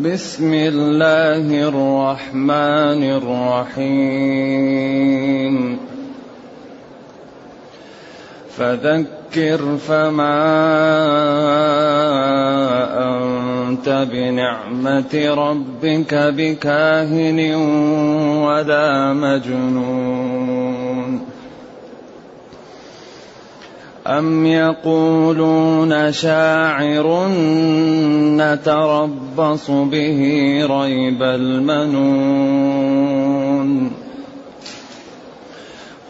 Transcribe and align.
بسم 0.00 0.54
الله 0.54 1.68
الرحمن 1.68 3.02
الرحيم. 3.80 5.78
فذكر 8.56 9.78
فما 9.88 10.34
أنت 13.86 14.08
بنعمة 14.12 15.14
ربك 15.14 16.14
بكاهن 16.14 17.54
ولا 18.44 19.12
مجنون. 19.12 21.20
أم 24.06 24.46
يقولون 24.46 26.12
شاعر 26.12 27.28
نتربص 28.36 29.70
به 29.70 30.20
ريب 30.70 31.22
المنون. 31.22 32.70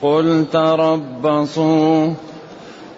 قل 0.02 0.44
تربصوا 0.52 2.10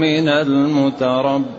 من 0.00 0.28
المتربصين. 0.28 1.56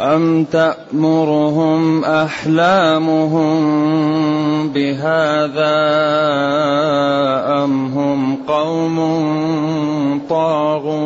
أم 0.00 0.44
تأمرهم 0.44 2.04
أحلامهم 2.04 3.58
بهذا 4.68 5.76
أم 7.64 7.86
هم 7.86 8.36
قوم 8.48 8.96
طاغون؟ 10.28 11.05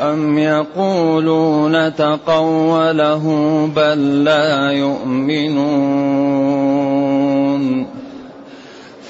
أم 0.00 0.38
يقولون 0.38 1.94
تقوله 1.94 3.24
بل 3.76 4.24
لا 4.24 4.70
يؤمنون 4.70 6.20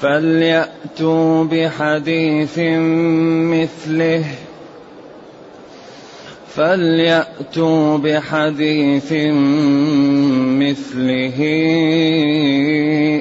فليأتوا 0.01 1.43
بحديث 1.43 2.59
مثله 2.59 4.25
فليأتوا 6.55 7.97
بحديث 7.97 9.13
مثله 10.59 11.37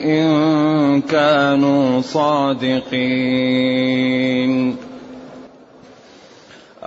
إن 0.05 1.01
كانوا 1.01 2.01
صادقين 2.01 3.21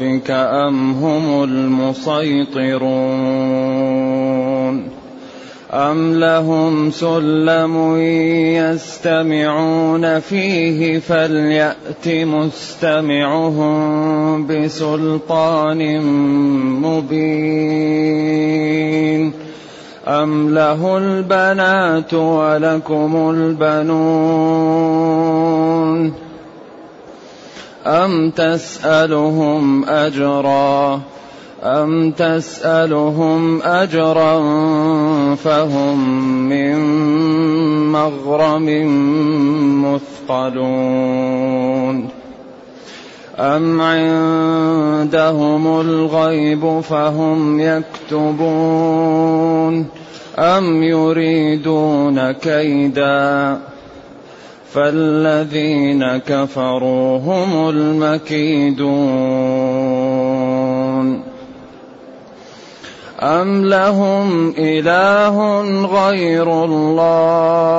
ربك 0.00 0.30
أم 0.30 0.92
هم 0.92 1.44
المسيطرون 1.44 2.94
أم 5.72 6.14
لهم 6.14 6.90
سلم 6.90 7.96
يستمعون 8.56 10.20
فيه 10.20 10.98
فليأت 10.98 12.08
مستمعهم 12.08 13.76
بسلطان 14.46 16.00
مبين 16.82 18.14
أم 20.08 20.54
له 20.54 20.98
البنات 20.98 22.14
ولكم 22.14 23.30
البنون 23.30 25.23
أم 27.86 28.30
تسألهم 28.30 29.84
أجرا؟ 29.84 31.00
أم 31.62 32.10
تسألهم 32.10 33.62
أجرا 33.62 34.34
فهم 35.34 36.28
من 36.48 36.76
مغرم 37.92 38.66
مثقلون؟ 40.28 42.08
أم 43.38 43.80
عندهم 43.80 45.66
الغيب 45.80 46.80
فهم 46.80 47.60
يكتبون؟ 47.60 49.14
أم 50.38 50.82
يريدون 50.82 52.32
كيدا؟ 52.32 53.58
فالذين 54.74 56.16
كفروا 56.16 57.18
هم 57.18 57.68
المكيدون. 57.68 58.94
أم 63.20 63.64
لهم 63.64 64.54
إله 64.58 65.60
غير 65.86 66.64
الله؟ 66.64 67.74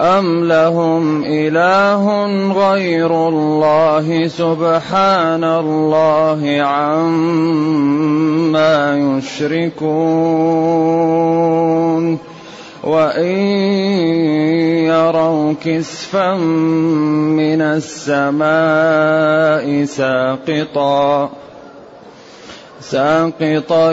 أم 0.00 0.44
لهم 0.44 1.24
إله 1.24 2.26
غير 2.52 3.28
الله؟ 3.28 4.28
سبحان 4.28 5.44
الله 5.44 6.62
عما 6.62 7.58
يشركون. 9.18 10.48
وإن 12.84 13.87
كسفا 15.54 16.34
من 16.34 17.60
السماء 17.60 19.84
ساقطا. 19.84 21.30
ساقطا 22.80 23.92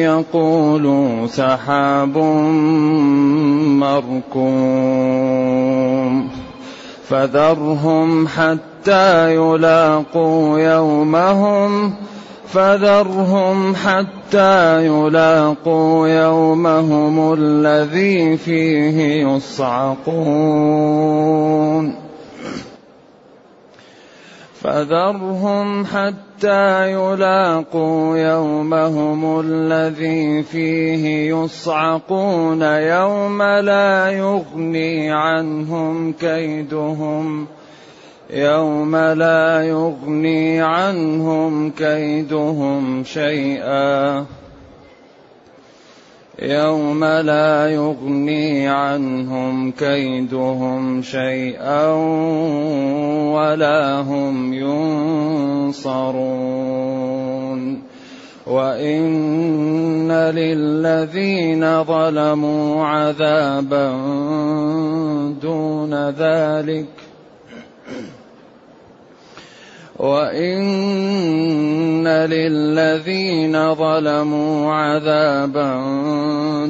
يقولوا 0.00 1.26
سحاب 1.26 2.18
مركوم. 3.78 6.30
فذرهم 7.08 8.28
حتى 8.28 9.34
يلاقوا 9.34 10.58
يومهم. 10.58 11.94
فذرهم 12.48 13.74
حتى 13.74 14.15
يلاقوا 14.34 16.08
يومهم 16.08 17.32
الذي 17.32 18.36
فيه 18.36 19.26
يصعقون. 19.26 20.66
فذرهم 24.60 25.84
حتى 25.86 26.92
يلاقوا 26.92 28.18
يومهم 28.18 29.40
الذي 29.40 30.42
فيه 30.42 31.34
يصعقون. 31.34 32.62
يوم 32.62 33.42
لا 33.42 34.10
يغني 34.10 35.12
عنهم 35.12 36.12
كيدهم. 36.12 37.46
يوم 38.30 38.96
لا 38.96 39.62
يغني 39.62 40.60
عنهم 40.60 41.70
كيدهم 41.70 43.04
شيئا. 43.04 44.24
يوم 46.42 47.04
لا 47.04 47.70
يغني 47.70 48.68
عنهم 48.68 49.70
كيدهم 49.70 51.02
شيئا 51.02 51.86
ولا 53.32 54.00
هم 54.00 54.54
ينصرون. 54.54 56.36
وان 58.46 60.12
للذين 60.12 61.84
ظلموا 61.84 62.84
عذابا 62.84 63.90
دون 65.42 66.10
ذلك 66.10 67.05
وان 69.98 72.08
للذين 72.08 73.74
ظلموا 73.74 74.72
عذابا 74.72 75.82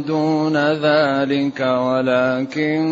دون 0.06 0.56
ذلك 0.56 1.60
ولكن 1.60 2.86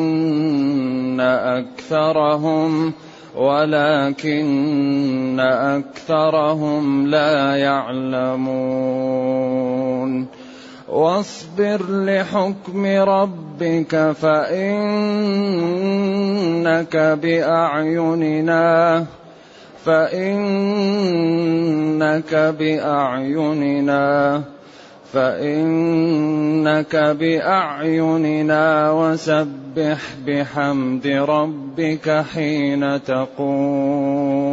أكثرهم 1.21 2.93
ولكن 3.37 5.41
أكثرهم 5.41 7.07
لا 7.07 7.57
يعلمون 7.57 9.05
واصبر 10.89 11.83
لحكم 11.91 12.87
ربك 12.87 14.13
فإنك 14.13 14.97
بأعيننا 17.23 19.05
فإنك 19.85 21.05
بأعيننا 22.59 24.43
فإنك 25.13 26.97
بأعيننا 26.97 28.91
وسبح 28.91 30.01
بحمد 30.27 31.07
ربك 31.07 32.25
حين 32.35 33.05
تقوم. 33.05 34.45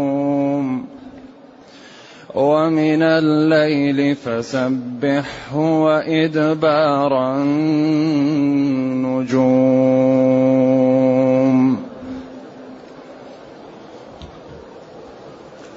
ومن 2.35 3.01
الليل 3.01 4.15
فسبحه 4.15 5.57
وإدبار 5.57 7.35
النجوم. 7.35 8.31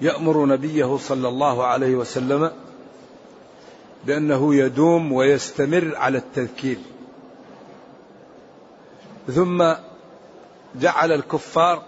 يأمر 0.00 0.46
نبيه 0.46 0.96
صلى 0.96 1.28
الله 1.28 1.64
عليه 1.66 1.94
وسلم 1.94 2.50
بأنه 4.04 4.54
يدوم 4.54 5.12
ويستمر 5.12 5.92
على 5.96 6.18
التذكير. 6.18 6.78
ثم 9.28 9.72
جعل 10.74 11.12
الكفار 11.12 11.82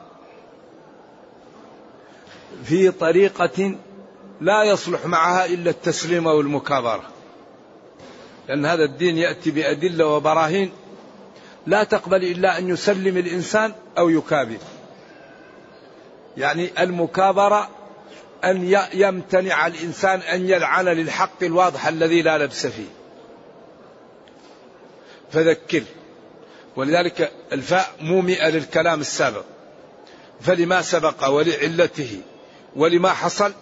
في 2.65 2.91
طريقة 2.91 3.75
لا 4.41 4.63
يصلح 4.63 5.07
معها 5.07 5.47
إلا 5.47 5.71
التسليم 5.71 6.27
والمكابرة. 6.27 7.03
لأن 8.49 8.67
هذا 8.67 8.85
الدين 8.85 9.19
يأتي 9.19 9.51
بأدلة 9.51 10.07
وبراهين 10.07 10.71
لا 11.67 11.85
تقبل 11.85 12.25
إلا 12.25 12.59
أن 12.59 12.69
يسلم 12.69 13.17
الإنسان 13.17 13.73
أو 13.99 14.09
يكابر. 14.09 14.59
يعني 16.37 16.71
المكابرة 16.79 17.69
أن 18.45 18.87
يمتنع 18.93 19.67
الإنسان 19.67 20.21
أن 20.21 20.49
يلعن 20.49 20.85
للحق 20.85 21.43
الواضح 21.43 21.87
الذي 21.87 22.23
لا 22.23 22.39
لبس 22.39 22.67
فيه. 22.67 22.89
فذكر. 25.33 25.83
ولذلك 26.77 27.33
الفاء 27.53 27.91
مومئة 28.01 28.49
للكلام 28.49 29.01
السابق. 29.01 29.45
فلما 30.41 30.83
سبق 30.83 31.29
ولعلته 31.29 32.21
ولما 32.77 33.13
حصل 33.13 33.53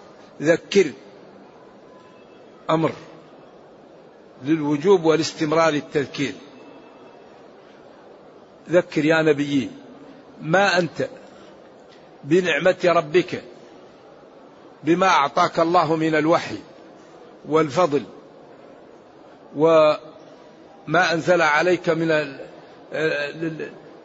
ذكر 0.43 0.93
أمر 2.71 2.93
للوجوب 4.45 5.05
والاستمرار 5.05 5.75
التذكير 5.75 6.33
ذكر 8.71 9.05
يا 9.05 9.23
نبي 9.23 9.71
ما 10.43 10.79
أنت 10.79 11.09
بنعمة 12.25 12.77
ربك 12.85 13.43
بما 14.87 15.07
أعطاك 15.07 15.61
الله 15.61 15.97
من 15.97 16.15
الوحي 16.15 16.59
والفضل 17.49 18.03
وما 19.57 21.13
أنزل 21.13 21.43
عليك 21.43 21.89
من 21.89 22.39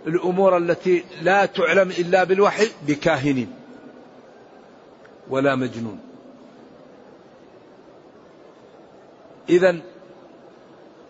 الأمور 0.08 0.58
التي 0.58 1.04
لا 1.22 1.46
تعلم 1.46 1.90
إلا 1.90 2.24
بالوحي 2.24 2.68
بكاهن 2.88 3.48
ولا 5.30 5.56
مجنون. 5.56 6.00
إذا 9.50 9.80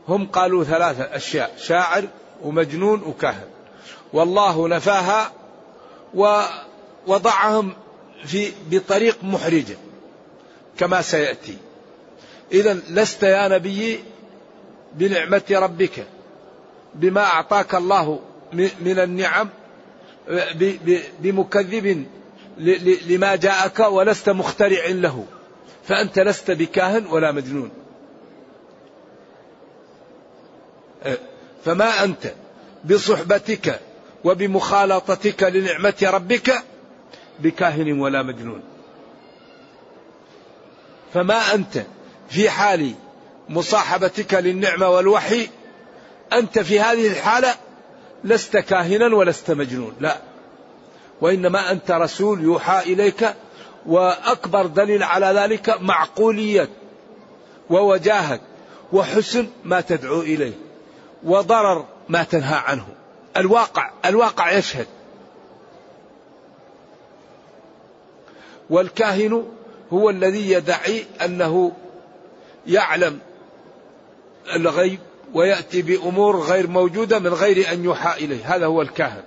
هم 0.08 0.28
قالوا 0.28 0.64
ثلاثة 0.64 1.04
أشياء 1.04 1.52
شاعر 1.58 2.08
ومجنون 2.44 3.04
وكاهن. 3.04 3.48
والله 4.14 4.68
نفاها 4.68 5.32
ووضعهم 6.14 7.74
في 8.26 8.52
بطريق 8.72 9.24
محرجة 9.24 9.78
كما 10.78 11.02
سيأتي. 11.02 11.58
إذا 12.52 12.80
لست 12.90 13.24
يا 13.24 13.48
نبي 13.48 14.00
بنعمة 14.94 15.44
ربك 15.52 16.08
بما 16.96 17.22
أعطاك 17.22 17.76
الله 17.76 18.20
من 18.54 19.00
النعم 19.00 19.50
بمكذب 21.20 22.06
لما 23.08 23.36
جاءك 23.36 23.80
ولست 23.80 24.30
مخترع 24.30 24.86
له. 24.88 25.26
فأنت 25.88 26.20
لست 26.20 26.52
بكاهن 26.52 27.06
ولا 27.06 27.32
مجنون. 27.32 27.72
فما 31.66 32.04
أنت 32.04 32.34
بصحبتك 32.86 33.80
وبمخالطتك 34.24 35.44
لنعمة 35.44 35.94
ربك 36.04 36.64
بكاهن 37.42 38.00
ولا 38.00 38.24
مجنون. 38.24 38.62
فما 41.14 41.54
أنت 41.54 41.86
في 42.30 42.50
حال 42.50 42.94
مصاحبتك 43.50 44.34
للنعمة 44.34 44.90
والوحي 44.90 45.50
أنت 46.34 46.60
في 46.60 46.80
هذه 46.80 47.08
الحالة 47.08 47.56
لست 48.24 48.58
كاهنا 48.58 49.16
ولست 49.16 49.52
مجنون 49.52 49.94
لا. 50.00 50.18
وإنما 51.22 51.72
أنت 51.72 51.92
رسول 51.92 52.42
يوحى 52.42 52.80
إليك 52.94 53.36
وأكبر 53.86 54.66
دليل 54.66 55.04
على 55.04 55.26
ذلك 55.26 55.82
معقولية 55.82 56.70
ووجاهة 57.70 58.40
وحسن 58.94 59.48
ما 59.64 59.82
تدعو 59.82 60.22
إليه 60.22 60.54
وضرر 61.24 61.86
ما 62.10 62.24
تنهى 62.24 62.62
عنه. 62.66 62.88
الواقع 63.38 63.92
الواقع 64.06 64.52
يشهد. 64.52 64.88
والكاهن 68.72 69.46
هو 69.94 70.10
الذي 70.10 70.52
يدعي 70.52 71.06
أنه 71.26 71.72
يعلم 72.68 73.20
الغيب 74.56 75.00
ويأتي 75.34 75.82
بأمور 75.82 76.40
غير 76.40 76.68
موجودة 76.68 77.20
من 77.20 77.34
غير 77.34 77.72
أن 77.72 77.84
يوحى 77.84 78.26
إليه. 78.26 78.56
هذا 78.56 78.66
هو 78.66 78.82
الكاهن. 78.82 79.24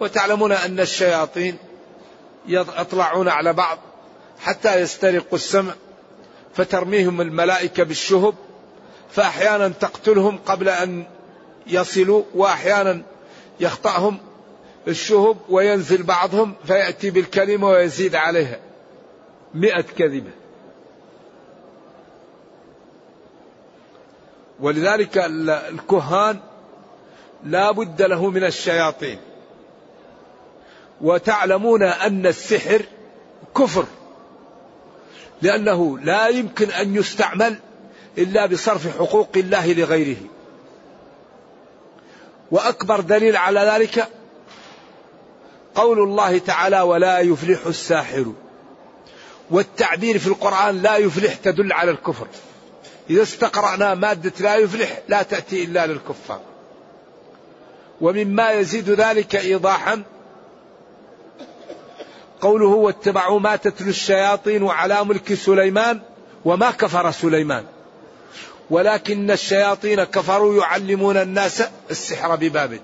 وتعلمون 0.00 0.52
أن 0.52 0.80
الشياطين 0.80 1.56
يطلعون 2.48 3.28
على 3.28 3.52
بعض 3.52 3.78
حتى 4.40 4.80
يسترقوا 4.80 5.38
السمع 5.38 5.72
فترميهم 6.54 7.20
الملائكة 7.20 7.82
بالشهب 7.82 8.34
فأحيانا 9.10 9.68
تقتلهم 9.68 10.38
قبل 10.46 10.68
أن 10.68 11.04
يصلوا 11.66 12.22
وأحيانا 12.34 13.02
يخطأهم 13.60 14.18
الشهب 14.88 15.36
وينزل 15.48 16.02
بعضهم 16.02 16.54
فيأتي 16.64 17.10
بالكلمة 17.10 17.68
ويزيد 17.68 18.14
عليها. 18.14 18.58
مئة 19.54 19.82
كذبة 19.82 20.30
ولذلك 24.60 25.18
الكهان 25.18 26.38
لا 27.44 27.70
بد 27.70 28.02
له 28.02 28.30
من 28.30 28.44
الشياطين. 28.44 29.18
وتعلمون 31.00 31.82
أن 31.82 32.26
السحر 32.26 32.82
كفر. 33.56 33.84
لأنه 35.42 35.98
لا 35.98 36.28
يمكن 36.28 36.70
أن 36.70 36.96
يستعمل 36.96 37.56
إلا 38.18 38.46
بصرف 38.46 38.98
حقوق 38.98 39.30
الله 39.36 39.72
لغيره. 39.72 40.20
وأكبر 42.50 43.00
دليل 43.00 43.36
على 43.36 43.60
ذلك 43.60 44.08
قول 45.76 45.98
الله 45.98 46.38
تعالى 46.38 46.80
ولا 46.80 47.18
يفلح 47.18 47.66
الساحر. 47.66 48.32
والتعبير 49.50 50.18
في 50.18 50.26
القرآن 50.26 50.82
لا 50.82 50.96
يفلح 50.96 51.34
تدل 51.34 51.72
على 51.72 51.90
الكفر. 51.90 52.26
إذا 53.10 53.22
استقرأنا 53.22 53.94
مادة 53.94 54.32
لا 54.40 54.56
يفلح 54.56 54.98
لا 55.08 55.22
تأتي 55.22 55.64
إلا 55.64 55.86
للكفار. 55.86 56.40
ومما 58.00 58.50
يزيد 58.50 58.90
ذلك 58.90 59.36
إيضاحا 59.36 60.02
قوله 62.40 62.66
واتبعوا 62.66 63.40
ما 63.40 63.56
تتلو 63.56 63.88
الشياطين 63.88 64.68
على 64.68 65.04
ملك 65.04 65.34
سليمان 65.34 66.00
وما 66.44 66.70
كفر 66.70 67.10
سليمان. 67.10 67.64
ولكن 68.70 69.30
الشياطين 69.30 70.04
كفروا 70.04 70.62
يعلمون 70.62 71.16
الناس 71.16 71.62
السحر 71.90 72.36
ببابل. 72.36 72.80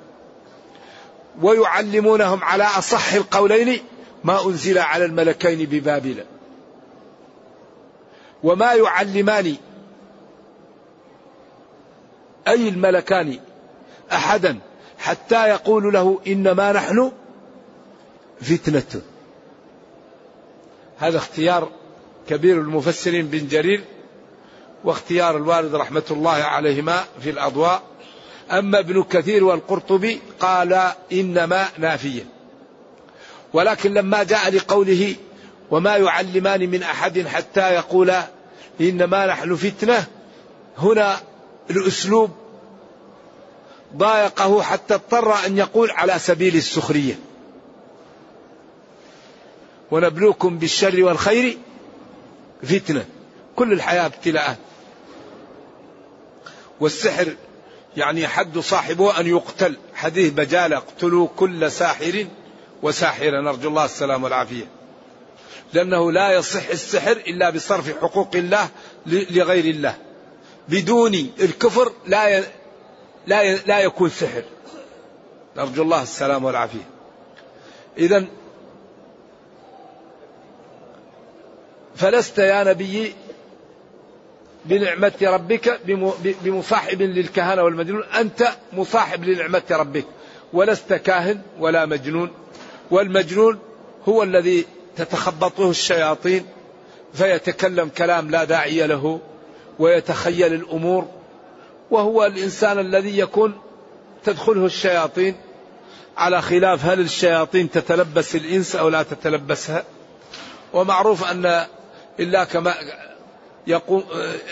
ويعلمونهم 1.41 2.45
على 2.45 2.65
أصح 2.65 3.13
القولين 3.13 3.81
ما 4.25 4.47
أنزل 4.47 4.79
على 4.79 5.05
الملكين 5.05 5.67
ببابل. 5.67 6.25
وما 8.43 8.73
يعلمان 8.73 9.57
أي 12.49 12.69
الملكان 12.69 13.39
أحدا 14.13 14.59
حتى 14.99 15.49
يقول 15.49 15.93
له 15.93 16.21
إنما 16.27 16.73
نحن 16.73 17.13
فتنة. 18.41 19.03
هذا 20.99 21.19
اختيار 21.19 21.69
كبير 22.29 22.61
المفسرين 22.61 23.27
بن 23.27 23.49
جرير 23.49 23.85
واختيار 24.85 25.37
الوالد 25.37 25.75
رحمة 25.75 26.03
الله 26.11 26.31
عليهما 26.31 27.05
في 27.21 27.31
الأضواء. 27.31 27.92
أما 28.51 28.79
ابن 28.79 29.03
كثير 29.03 29.45
والقرطبي 29.45 30.21
قال 30.41 30.93
إنما 31.13 31.69
نافية. 31.79 32.25
ولكن 33.53 33.95
لما 33.95 34.23
جاء 34.23 34.51
لقوله 34.51 35.15
وما 35.71 35.97
يعلمان 35.97 36.71
من 36.71 36.83
أحد 36.83 37.27
حتى 37.27 37.75
يقولا 37.75 38.27
إنما 38.81 39.27
نحن 39.27 39.57
فتنة 39.57 40.07
هنا 40.79 41.21
الأسلوب 41.71 42.31
ضايقه 43.97 44.63
حتى 44.63 44.95
اضطر 44.95 45.47
أن 45.47 45.59
يقول 45.59 45.91
على 45.91 46.19
سبيل 46.19 46.57
السخرية. 46.57 47.19
ونبلوكم 49.91 50.59
بالشر 50.59 51.05
والخير 51.05 51.59
فتنة. 52.63 53.05
كل 53.57 53.73
الحياة 53.73 54.07
ابتلاءات. 54.07 54.59
والسحر 56.81 57.35
يعني 57.97 58.29
حد 58.29 58.59
صاحبه 58.59 59.21
أن 59.21 59.27
يقتل. 59.27 59.77
حديث 59.95 60.33
بجالة 60.33 60.77
اقتلوا 60.77 61.29
كل 61.37 61.71
ساحر 61.71 62.27
وساحرة. 62.83 63.41
نرجو 63.41 63.69
الله 63.69 63.85
السلام 63.85 64.25
والعافية. 64.25 64.65
لأنه 65.73 66.13
لا 66.13 66.33
يصح 66.33 66.69
السحر 66.69 67.13
إلا 67.13 67.51
بصرف 67.51 67.99
حقوق 68.01 68.31
الله 68.35 68.69
لغير 69.07 69.65
الله. 69.65 69.97
بدون 70.69 71.15
الكفر 71.41 71.93
لا 72.07 72.39
ي... 72.39 72.45
لا 73.27 73.43
ي... 73.43 73.59
لا 73.67 73.81
يكون 73.81 74.11
سحر. 74.11 74.43
نرجو 75.57 75.83
الله 75.83 76.03
السلام 76.03 76.45
والعافية. 76.45 76.89
إذا 77.99 78.25
فلست 81.97 82.39
يا 82.39 82.65
نبي 82.65 83.15
بنعمة 84.65 85.13
ربك 85.23 85.81
بمصاحب 86.45 87.03
للكهنة 87.03 87.63
والمجنون. 87.63 88.05
أنت 88.05 88.49
مصاحب 88.73 89.25
لنعمة 89.25 89.63
ربك. 89.71 90.05
ولست 90.53 90.93
كاهن 90.93 91.41
ولا 91.59 91.87
مجنون. 91.87 92.31
والمجنون 92.91 93.59
هو 94.09 94.23
الذي 94.23 94.67
تتخبطه 94.97 95.71
الشياطين 95.71 96.47
فيتكلم 97.15 97.89
كلام 97.89 98.31
لا 98.31 98.45
داعي 98.45 98.87
له 98.87 99.21
ويتخيل 99.79 100.55
الأمور. 100.55 101.09
وهو 101.91 102.27
الإنسان 102.27 102.79
الذي 102.79 103.19
يكون 103.19 103.55
تدخله 104.25 104.67
الشياطين 104.67 105.35
على 106.17 106.43
خلاف 106.43 106.85
هل 106.85 107.01
الشياطين 107.01 107.71
تتلبس 107.71 108.37
الإنس 108.37 108.77
أو 108.77 108.89
لا 108.89 109.03
تتلبسها. 109.03 109.85
ومعروف 110.73 111.31
أن 111.31 111.67
إلا 112.21 112.45
كما 112.45 112.75
يقوم 113.67 114.05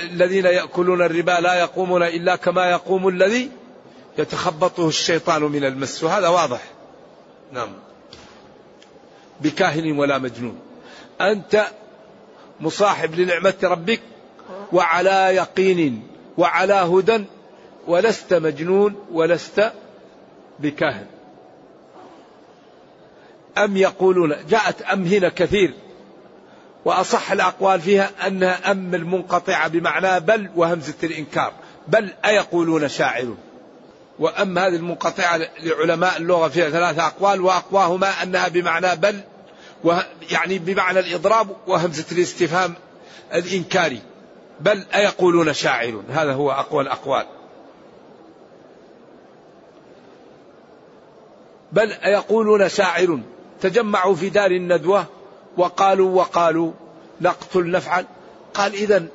الذين 0.02 0.44
يأكلون 0.44 1.02
الربا 1.02 1.40
لا 1.40 1.54
يقومون 1.54 2.02
إلا 2.02 2.36
كما 2.36 2.70
يقوم 2.70 3.08
الذي 3.08 3.50
يتخبطه 4.18 4.88
الشيطان 4.88 5.42
من 5.42 5.64
المس. 5.64 6.04
وهذا 6.04 6.28
واضح. 6.28 6.62
نعم. 7.52 7.68
بكاهن 9.40 9.98
ولا 9.98 10.18
مجنون. 10.18 10.58
أنت 11.20 11.66
مصاحب 12.60 13.14
لنعمة 13.14 13.54
ربك 13.62 14.00
وعلى 14.72 15.36
يقين 15.36 16.02
وعلى 16.38 16.74
هدى 16.74 17.24
ولست 17.86 18.34
مجنون 18.34 18.94
ولست 19.12 19.72
بكاهن. 20.58 21.06
أم 23.58 23.76
يقولون 23.76 24.36
جاءت 24.48 24.82
أم 24.82 25.04
هنا 25.04 25.28
كثير 25.28 25.74
وأصح 26.84 27.32
الأقوال 27.32 27.80
فيها 27.80 28.10
أنها 28.26 28.70
أم 28.70 28.94
المنقطعة 28.94 29.68
بمعنى 29.68 30.20
بل 30.20 30.50
وهمزة 30.56 30.94
الإنكار 31.02 31.52
بل 31.88 32.12
أيقولون 32.24 32.88
شاعر. 32.88 33.34
وأم 34.18 34.58
هذه 34.58 34.76
المنقطعة 34.76 35.40
لعلماء 35.62 36.16
اللغة 36.16 36.48
فيها 36.48 36.70
ثلاثة 36.70 37.06
أقوال 37.06 37.40
وأقواهما 37.40 38.22
أنها 38.22 38.48
بمعنى 38.48 38.96
بل 38.96 39.20
يعني 40.30 40.58
بمعنى 40.58 40.98
الإضراب 40.98 41.48
وهمزة 41.66 42.04
الاستفهام 42.12 42.74
الإنكاري. 43.34 44.02
بل 44.60 44.84
أيقولون 44.94 45.52
شاعر. 45.52 46.02
هذا 46.10 46.32
هو 46.32 46.50
أقوى 46.50 46.82
الأقوال. 46.82 47.26
بل 51.72 51.92
أيقولون 51.92 52.68
شاعر. 52.68 53.20
تجمعوا 53.60 54.14
في 54.14 54.28
دار 54.28 54.50
الندوة. 54.50 55.06
وقالوا 55.56 56.10
وقالوا 56.10 56.72
نقتل 57.20 57.70
نفعل. 57.70 58.06
قال 58.54 58.74
إذا 58.74 59.06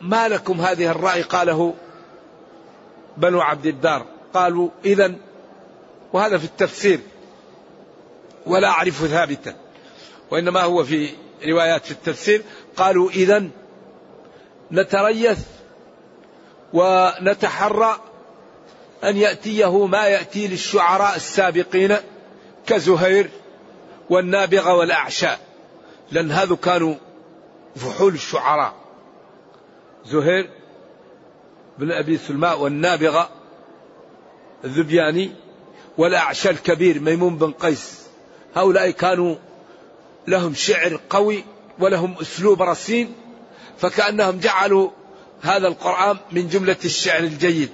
ما 0.00 0.28
لكم 0.28 0.60
هذه 0.60 0.90
الرأي؟ 0.90 1.22
قاله 1.22 1.74
بنو 3.16 3.40
عبد 3.40 3.66
الدار. 3.66 4.06
قالوا 4.34 4.68
إذا 4.84 5.14
وهذا 6.12 6.38
في 6.38 6.44
التفسير 6.44 7.00
ولا 8.46 8.68
أعرف 8.68 9.06
ثابتا 9.06 9.54
وإنما 10.30 10.62
هو 10.62 10.84
في 10.84 11.10
روايات 11.46 11.84
في 11.84 11.90
التفسير. 11.90 12.42
قالوا 12.76 13.10
إذا 13.10 13.48
نتريث 14.72 15.38
ونتحرى 16.72 18.00
أن 19.04 19.16
يأتيه 19.16 19.86
ما 19.86 20.06
يأتي 20.06 20.46
للشعراء 20.46 21.16
السابقين 21.16 21.96
كزهير 22.66 23.30
والنابغة 24.12 24.74
والأعشاء 24.74 25.40
لأن 26.10 26.30
هذو 26.32 26.56
كانوا 26.56 26.94
فحول 27.76 28.14
الشعراء. 28.14 28.74
زهير 30.06 30.50
بن 31.78 31.92
أبي 31.92 32.18
سلماء 32.18 32.60
والنابغة 32.60 33.28
الذبياني 34.64 35.32
والأعشى 35.98 36.50
الكبير 36.50 37.00
ميمون 37.00 37.36
بن 37.36 37.52
قيس. 37.52 38.02
هؤلاء 38.54 38.90
كانوا 38.90 39.36
لهم 40.28 40.54
شعر 40.54 41.00
قوي 41.10 41.44
ولهم 41.78 42.14
أسلوب 42.20 42.62
رصين 42.62 43.14
فكأنهم 43.78 44.38
جعلوا 44.38 44.90
هذا 45.42 45.68
القرآن 45.68 46.16
من 46.32 46.48
جملة 46.48 46.76
الشعر 46.84 47.22
الجيد. 47.22 47.70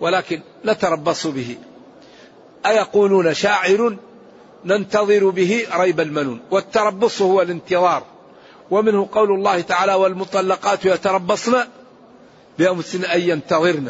ولكن 0.00 0.42
نتربص 0.64 1.26
به. 1.26 1.56
أيقولون 2.66 3.34
شاعر 3.34 3.96
ننتظر 4.64 5.30
به 5.30 5.66
ريب 5.74 6.00
المنون. 6.00 6.40
والتربص 6.50 7.22
هو 7.22 7.42
الانتظار. 7.42 8.02
ومنه 8.70 9.08
قول 9.12 9.30
الله 9.30 9.60
تعالى 9.60 9.94
والمطلقات 9.94 10.84
يتربصن 10.84 11.64
بأنفسهن 12.58 13.04
أن 13.04 13.20
ينتظرن. 13.20 13.88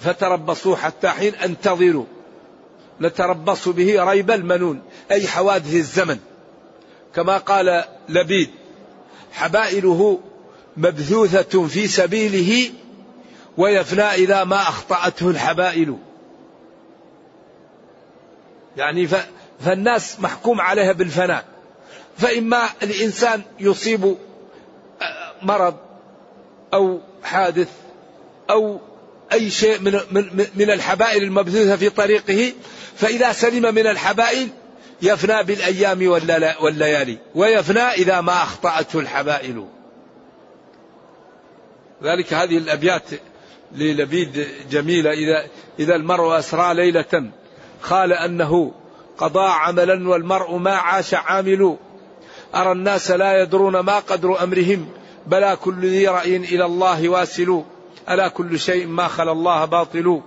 فتربصوا 0.00 0.76
حتى 0.76 1.08
حين 1.08 1.34
انتظروا. 1.34 2.04
نتربص 3.00 3.68
به 3.68 4.04
ريب 4.04 4.30
المنون 4.30 4.82
أي 5.10 5.26
حوادث 5.26 5.74
الزمن. 5.74 6.18
كما 7.14 7.36
قال 7.36 7.84
لبيد 8.08 8.50
حبائله 9.32 10.20
مبثوثة 10.76 11.66
في 11.66 11.86
سبيله 11.86 12.70
ويفنى 13.56 14.02
إذا 14.02 14.44
ما 14.44 14.60
أخطأته 14.60 15.30
الحبائل. 15.30 15.98
يعني 18.76 19.08
فالناس 19.60 20.20
محكوم 20.20 20.60
عليها 20.60 20.92
بالفناء. 20.92 21.44
فإما 22.18 22.68
الإنسان 22.82 23.42
يصيب 23.60 24.16
مرض 25.42 25.76
أو 26.74 27.00
حادث 27.22 27.68
أو 28.50 28.80
أي 29.32 29.50
شيء 29.50 29.80
من, 29.80 30.00
من, 30.10 30.46
من 30.54 30.70
الحبائل 30.70 31.22
المبثوثة 31.22 31.76
في 31.76 31.90
طريقه 31.90 32.52
فإذا 32.96 33.32
سلم 33.32 33.74
من 33.74 33.86
الحبائل 33.86 34.48
يفنى 35.02 35.42
بالأيام 35.42 36.08
والليالي 36.60 37.18
ويفنى 37.34 37.80
إذا 37.80 38.20
ما 38.20 38.42
أخطأته 38.42 38.98
الحبائل. 38.98 39.66
ذلك 42.02 42.34
هذه 42.34 42.58
الأبيات 42.58 43.02
للبيد 43.72 44.48
جميلة. 44.70 45.12
إذا 45.12 45.46
إذا 45.78 45.94
المرء 45.94 46.38
أسرى 46.38 46.74
ليلة 46.74 47.30
قال 47.82 48.12
أنه 48.12 48.72
قضى 49.18 49.48
عملا 49.48 50.08
والمرء 50.08 50.56
ما 50.56 50.74
عاش 50.74 51.14
عامل. 51.14 51.76
أرى 52.54 52.72
الناس 52.72 53.10
لا 53.10 53.42
يدرون 53.42 53.80
ما 53.80 53.98
قدر 53.98 54.42
أمرهم 54.42 54.88
بلا 55.26 55.54
كل 55.54 55.86
ذي 55.86 56.08
رأي 56.08 56.36
إلى 56.36 56.64
الله 56.64 57.08
واسل. 57.08 57.62
ألا 58.08 58.28
كل 58.28 58.58
شيء 58.58 58.86
ما 58.86 59.08
خلا 59.08 59.32
الله 59.32 59.64
باطل. 59.64 60.22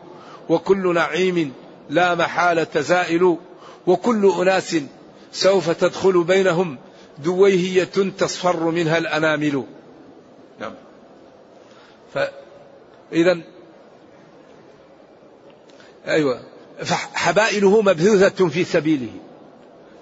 وكل 0.50 0.94
نعيم 0.94 1.54
لا 1.90 2.16
محالة 2.16 2.82
زائل. 2.82 3.38
وكل 3.88 4.32
أناس 4.42 4.76
سوف 5.32 5.70
تدخل 5.70 6.24
بينهم 6.24 6.78
دويهية 7.18 8.12
تصفر 8.18 8.64
منها 8.64 8.98
الأنامل. 8.98 9.64
نعم. 10.60 10.74
فإذا 12.14 13.42
أيوة. 16.08 16.53
فحبائله 16.80 17.82
مبثوثة 17.82 18.48
في 18.48 18.64
سبيله. 18.64 19.12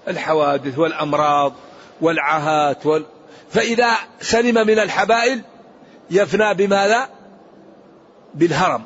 الحوادث 0.07 0.79
والأمراض 0.79 1.53
والعاهات 2.01 2.85
وال... 2.85 3.05
فإذا 3.49 3.91
سلم 4.21 4.67
من 4.67 4.79
الحبائل 4.79 5.41
يفنى 6.11 6.53
بماذا؟ 6.53 7.09
بالهرم 8.33 8.83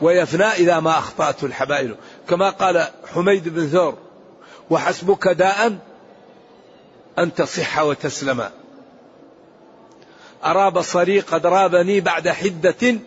ويفنى 0.00 0.44
إذا 0.44 0.80
ما 0.80 0.98
أخطأته 0.98 1.44
الحبائل. 1.44 1.96
كما 2.28 2.50
قال 2.50 2.88
حميد 3.14 3.48
بن 3.48 3.68
ثور 3.68 3.98
وحسبك 4.70 5.28
داء 5.28 5.78
أن 7.18 7.34
تصح 7.34 7.78
وتسلم. 7.78 8.50
أرى 10.44 10.70
بصري 10.70 11.20
قد 11.20 11.46
رابني 11.46 12.00
بعد 12.00 12.28
حدة 12.28 12.98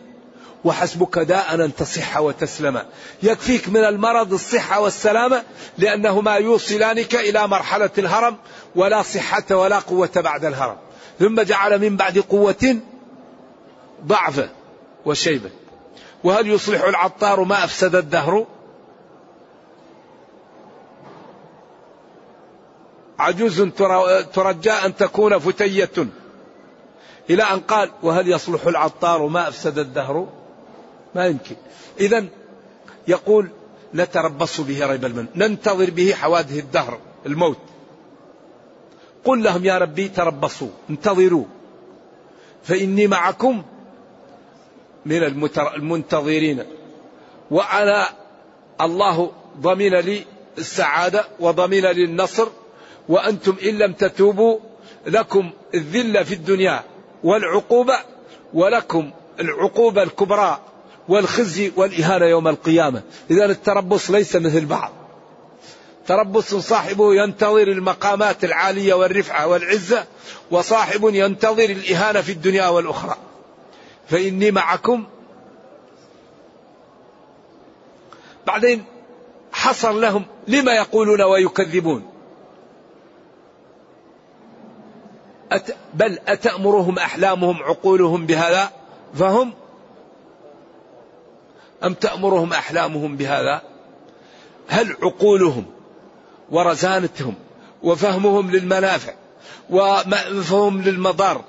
وحسبك 0.65 1.19
داء 1.19 1.55
أن 1.55 1.75
تصح 1.75 2.17
وتسلم. 2.17 2.81
يكفيك 3.23 3.69
من 3.69 3.83
المرض 3.83 4.33
الصحة 4.33 4.79
والسلامة 4.79 5.43
لأنهما 5.77 6.35
يوصلانك 6.35 7.15
إلى 7.15 7.47
مرحلة 7.47 7.89
الهرم 7.97 8.37
ولا 8.75 9.01
صحة 9.01 9.55
ولا 9.55 9.79
قوة 9.79 10.11
بعد 10.15 10.45
الهرم. 10.45 10.77
ثم 11.19 11.41
جعل 11.41 11.79
من 11.79 11.97
بعد 11.97 12.19
قوة 12.19 12.77
ضعفا 14.05 14.49
وشيبة 15.05 15.49
وهل 16.23 16.47
يصلح 16.47 16.83
العطار 16.83 17.43
ما 17.43 17.63
أفسد 17.63 17.95
الدهر؟ 17.95 18.45
عجوز 23.19 23.61
ترجى 24.33 24.71
أن 24.71 24.95
تكون 24.95 25.39
فتية. 25.39 26.07
إلى 27.29 27.43
أن 27.43 27.59
قال 27.59 27.91
وهل 28.03 28.27
يصلح 28.27 28.67
العطار 28.67 29.27
ما 29.27 29.47
أفسد 29.47 29.79
الدهر؟ 29.79 30.27
ما 31.15 31.27
يمكن. 31.27 31.55
إذا 31.99 32.25
يقول 33.07 33.49
نتربص 33.95 34.61
به 34.61 34.85
ريب 34.85 35.05
المن 35.05 35.25
ننتظر 35.35 35.89
به 35.89 36.13
حوادث 36.13 36.59
الدهر 36.59 36.99
الموت. 37.25 37.57
قل 39.25 39.43
لهم 39.43 39.65
يا 39.65 39.77
ربي 39.77 40.07
تربصوا 40.07 40.69
انتظروا. 40.89 41.45
فإني 42.63 43.07
معكم 43.07 43.63
من 45.05 45.23
المنتظرين. 45.75 46.63
وأنا 47.51 48.09
الله 48.81 49.31
ضمن 49.59 49.93
لي 49.93 50.25
السعادة 50.57 51.25
وضمن 51.39 51.81
لي 51.81 52.03
النصر. 52.03 52.47
وأنتم 53.09 53.55
إن 53.63 53.77
لم 53.77 53.93
تتوبوا 53.93 54.59
لكم 55.05 55.49
الذلة 55.75 56.23
في 56.23 56.33
الدنيا 56.33 56.83
والعقوبة 57.23 57.99
ولكم 58.53 59.11
العقوبة 59.39 60.03
الكبرى. 60.03 60.59
والخزي 61.09 61.71
والإهانة 61.75 62.25
يوم 62.25 62.47
القيامة. 62.47 63.01
إذا 63.31 63.45
التربص 63.45 64.11
ليس 64.11 64.35
مثل 64.35 64.65
بعض. 64.65 64.91
تربص 66.07 66.55
صاحبه 66.55 67.15
ينتظر 67.15 67.67
المقامات 67.67 68.43
العالية 68.43 68.93
والرفعة 68.93 69.47
والعزة 69.47 70.05
وصاحب 70.51 71.09
ينتظر 71.13 71.69
الإهانة 71.69 72.21
في 72.21 72.31
الدنيا 72.31 72.67
والأخرى. 72.67 73.15
فإني 74.07 74.51
معكم. 74.51 75.05
بعدين 78.47 78.83
حصر 79.51 79.91
لهم 79.91 80.25
لما 80.47 80.73
يقولون 80.73 81.21
ويكذبون. 81.21 82.03
أت 85.51 85.75
بل 85.93 86.19
أتأمرهم 86.27 86.99
أحلامهم 86.99 87.63
عقولهم 87.63 88.25
بهذا؟ 88.25 88.71
فهم 89.15 89.53
أم 91.83 91.93
تأمرهم 91.93 92.53
أحلامهم 92.53 93.17
بهذا؟ 93.17 93.61
هل 94.67 94.95
عقولهم 95.03 95.65
ورزانتهم 96.49 97.35
وفهمهم 97.83 98.51
للمنافع 98.51 99.13
وفهم 99.69 100.81
للمضار 100.81 101.43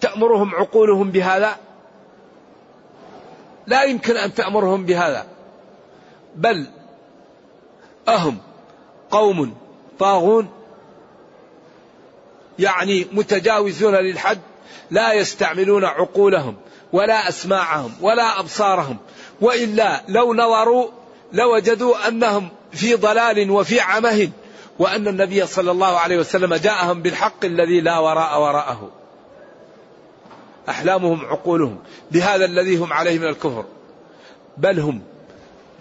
تأمرهم 0.00 0.54
عقولهم 0.54 1.10
بهذا؟ 1.10 1.56
لا 3.66 3.84
يمكن 3.84 4.16
أن 4.16 4.34
تأمرهم 4.34 4.84
بهذا 4.84 5.26
بل 6.36 6.66
أهم 8.08 8.38
قوم 9.10 9.54
طاغون 9.98 10.48
يعني 12.58 13.06
متجاوزون 13.12 13.94
للحد 13.94 14.38
لا 14.90 15.12
يستعملون 15.12 15.84
عقولهم 15.84 16.56
ولا 16.92 17.28
أسماعهم 17.28 17.92
ولا 18.00 18.40
أبصارهم 18.40 18.96
وإلا 19.40 20.02
لو 20.08 20.34
نظروا 20.34 20.88
لوجدوا 21.32 22.08
أنهم 22.08 22.48
في 22.72 22.94
ضلال 22.94 23.50
وفي 23.50 23.80
عمه 23.80 24.30
وأن 24.78 25.08
النبي 25.08 25.46
صلى 25.46 25.70
الله 25.70 25.98
عليه 25.98 26.18
وسلم 26.18 26.54
جاءهم 26.54 27.02
بالحق 27.02 27.44
الذي 27.44 27.80
لا 27.80 27.98
وراء 27.98 28.40
وراءه. 28.40 28.90
أحلامهم 30.68 31.24
عقولهم 31.26 31.78
بهذا 32.10 32.44
الذي 32.44 32.76
هم 32.76 32.92
عليه 32.92 33.18
من 33.18 33.28
الكفر. 33.28 33.64
بل 34.56 34.80
هم 34.80 35.02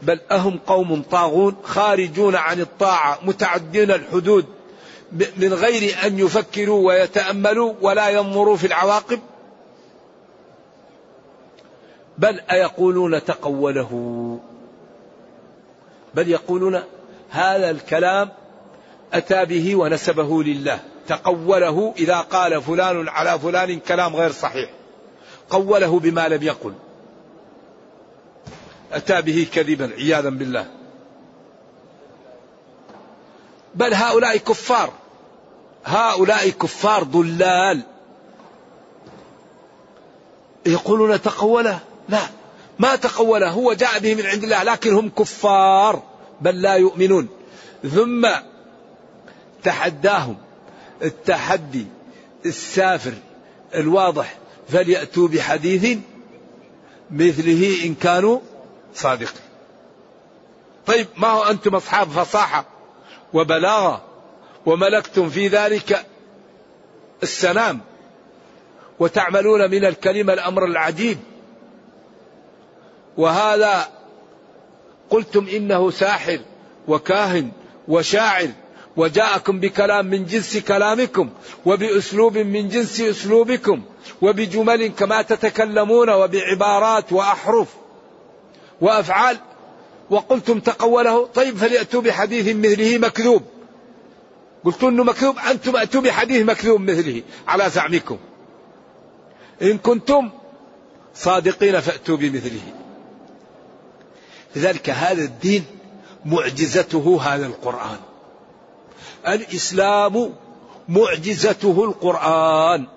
بل 0.02 0.20
أهم 0.32 0.60
قوم 0.68 1.02
طاغون 1.02 1.56
خارجون 1.64 2.36
عن 2.36 2.62
الطاعة 2.62 3.20
متعدين 3.24 3.92
الحدود. 3.92 4.46
من 5.12 5.54
غير 5.54 5.96
أن 6.06 6.20
يفكروا 6.20 6.88
ويتأملوا 6.88 7.74
ولا 7.82 8.10
ينظروا 8.10 8.58
في 8.58 8.68
العواقب؟ 8.68 9.20
بل 12.18 12.40
أيقولون 12.40 13.24
تقوله. 13.26 13.92
بل 16.14 16.30
يقولون 16.30 16.84
هذا 17.30 17.70
الكلام 17.70 18.30
أتى 19.14 19.46
به 19.46 19.76
ونسبه 19.76 20.44
لله. 20.44 20.80
تقوله 21.08 21.94
إذا 21.98 22.18
قال 22.18 22.62
فلان 22.62 23.10
على 23.10 23.40
فلان 23.40 23.80
كلام 23.80 24.16
غير 24.16 24.32
صحيح. 24.32 24.70
قوله 25.50 26.00
بما 26.00 26.28
لم 26.28 26.44
يقل. 26.44 26.74
أتى 28.94 29.22
به 29.22 29.48
كذبا 29.54 29.92
عياذا 29.98 30.30
بالله. 30.30 30.77
بل 33.78 33.94
هؤلاء 33.94 34.38
كفار. 34.38 34.94
هؤلاء 35.86 36.50
كفار 36.50 37.04
ضلال. 37.04 37.82
يقولون 40.66 41.22
تقوله؟ 41.22 41.80
لا. 42.10 42.22
ما 42.80 42.96
تقوله؟ 42.96 43.50
هو 43.50 43.74
جاء 43.74 44.00
به 44.00 44.16
من 44.16 44.26
عند 44.26 44.44
الله 44.44 44.64
لكن 44.64 44.94
هم 44.94 45.10
كفار. 45.10 46.04
بل 46.42 46.62
لا 46.62 46.74
يؤمنون. 46.74 47.28
ثم 47.96 48.30
تحداهم. 49.64 50.38
التحدي 51.02 51.86
السافر 52.46 53.14
الواضح. 53.76 54.38
فليأتوا 54.70 55.28
بحديث 55.28 55.98
مثله 57.12 57.86
إن 57.86 57.96
كانوا 57.96 58.40
صادقين. 58.96 59.42
طيب 60.88 61.08
ما 61.18 61.28
هو 61.28 61.44
أنتم 61.44 61.76
أصحاب 61.76 62.10
فصاحة؟ 62.10 62.77
وبلاغة 63.34 64.02
وملكتم 64.66 65.30
في 65.30 65.48
ذلك 65.48 66.06
السلام. 67.24 67.80
وتعملون 69.00 69.72
من 69.72 69.86
الكلمة 69.86 70.34
الأمر 70.34 70.66
العجيب 70.66 71.18
وهذا 73.18 73.88
قلتم 75.10 75.48
إنه 75.48 75.92
ساحر 75.92 76.40
وكاهن 76.88 77.52
وشاعر. 77.88 78.50
وجاءكم 78.98 79.60
بكلام 79.60 80.06
من 80.06 80.26
جنس 80.26 80.58
كلامكم 80.58 81.30
وبأسلوب 81.66 82.38
من 82.38 82.70
جنس 82.70 83.02
أسلوبكم 83.02 83.82
وبجمل 84.22 84.88
كما 84.88 85.22
تتكلمون 85.22 86.10
وبعبارات 86.10 87.14
وأحرف 87.14 87.68
وأفعال. 88.82 89.38
وقلتم 90.10 90.60
تقوله 90.60 91.26
طيب 91.26 91.58
فليأتوا 91.58 92.02
بحديث 92.02 92.56
مثله 92.56 92.98
مكذوب. 92.98 93.44
قلت 94.66 94.84
إنه 94.84 95.04
مكذوب 95.04 95.38
أنتم 95.38 95.76
أتوا 95.76 96.02
بحديث 96.02 96.46
مكذوب 96.46 96.82
مثله 96.82 97.24
على 97.48 97.70
زعمكم. 97.70 98.18
إن 99.62 99.78
كنتم 99.78 100.30
صادقين 101.16 101.80
فأتوا 101.80 102.18
بمثله. 102.18 102.74
لذلك 104.56 104.90
هذا 104.90 105.24
الدين 105.24 105.66
معجزته 106.26 107.20
هذا 107.22 107.46
القرآن. 107.46 107.98
الإسلام 109.28 110.34
معجزته 110.90 111.84
القرآن. 111.84 112.88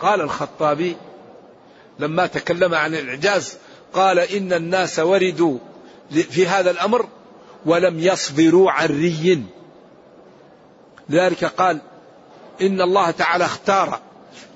قال 0.00 0.20
الخطابي 0.20 0.96
لما 1.98 2.26
تكلم 2.26 2.74
عن 2.74 2.94
الإعجاز 2.94 3.56
قال 3.92 4.18
إن 4.18 4.52
الناس 4.52 4.98
وردوا 4.98 5.58
في 6.10 6.46
هذا 6.46 6.70
الأمر 6.70 7.08
ولم 7.66 7.98
يصبروا 7.98 8.70
عن 8.70 8.88
ري. 8.88 9.42
لذلك 11.08 11.44
قال 11.44 11.80
إن 12.62 12.80
الله 12.80 13.10
تعالى 13.10 13.44
اختار 13.44 14.00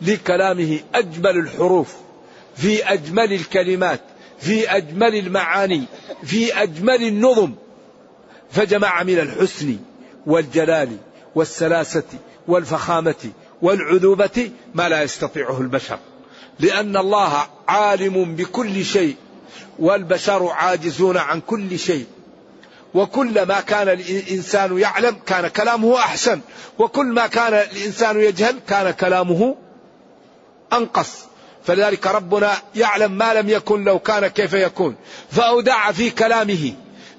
لكلامه 0.03 0.81
أجمل 0.95 1.37
الحروف 1.37 1.95
في 2.57 2.85
أجمل 2.85 3.33
الكلمات 3.33 4.01
في 4.39 4.71
أجمل 4.71 5.15
المعاني 5.15 5.85
في 6.25 6.63
أجمل 6.63 7.03
النظم 7.03 7.53
فجمع 8.51 9.03
من 9.03 9.19
الحسن 9.19 9.79
والجلال 10.27 10.97
والسلاسة 11.35 12.03
والفخامة 12.49 13.31
والعذوبة 13.63 14.51
ما 14.75 14.89
لا 14.89 15.03
يستطيعه 15.03 15.61
البشر. 15.61 15.99
لأن 16.61 16.97
الله 16.97 17.47
عالم 17.69 18.35
بكل 18.35 18.85
شيء 18.85 19.17
والبشر 19.79 20.49
عاجزون 20.49 21.17
عن 21.17 21.41
كل 21.41 21.79
شيء. 21.79 22.07
وكل 22.95 23.43
ما 23.43 23.61
كان 23.61 23.89
الإنسان 23.89 24.79
يعلم 24.79 25.17
كان 25.27 25.49
كلامه 25.49 25.99
أحسن 25.99 26.41
وكل 26.79 27.07
ما 27.07 27.27
كان 27.27 27.55
الإنسان 27.55 28.21
يجهل 28.21 28.57
كان 28.69 28.91
كلامه 28.91 29.57
أنقص. 30.73 31.11
فلذلك 31.65 32.07
ربنا 32.07 32.53
يعلم 32.75 33.13
ما 33.13 33.35
لم 33.35 33.49
يكن 33.51 33.85
لو 33.85 33.99
كان 33.99 34.27
كيف 34.27 34.53
يكون. 34.53 34.97
فأودع 35.31 35.93
في 35.93 36.11
كلامه 36.11 36.73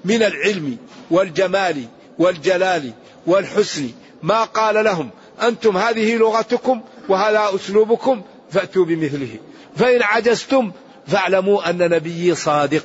من 0.04 0.22
العلم 0.22 0.76
والجمال 1.10 1.84
والجلال 2.18 2.92
والحسن. 3.26 3.90
ما 4.22 4.44
قال 4.44 4.84
لهم 4.84 5.10
أنتم 5.42 5.76
هذه 5.76 6.16
لغتكم 6.16 6.80
وهذا 7.08 7.50
أسلوبكم 7.54 8.22
فأتوا 8.50 8.84
بمثله. 8.84 9.38
فإن 9.76 10.02
عجزتم 10.02 10.72
فاعلموا 11.06 11.70
أن 11.70 11.78
نبيي 11.78 12.34
صادق. 12.34 12.84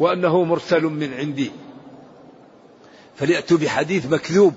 وأنه 0.00 0.44
مرسل 0.44 0.82
من 0.82 1.14
عندي. 1.14 1.50
فليأتوا 3.16 3.58
بحديث 3.58 4.06
مكذوب 4.06 4.54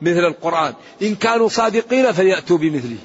مثل 0.00 0.24
القرآن. 0.24 0.74
إن 1.02 1.14
كانوا 1.14 1.48
صادقين 1.48 2.12
فليأتوا 2.12 2.58
بمثله. 2.58 2.98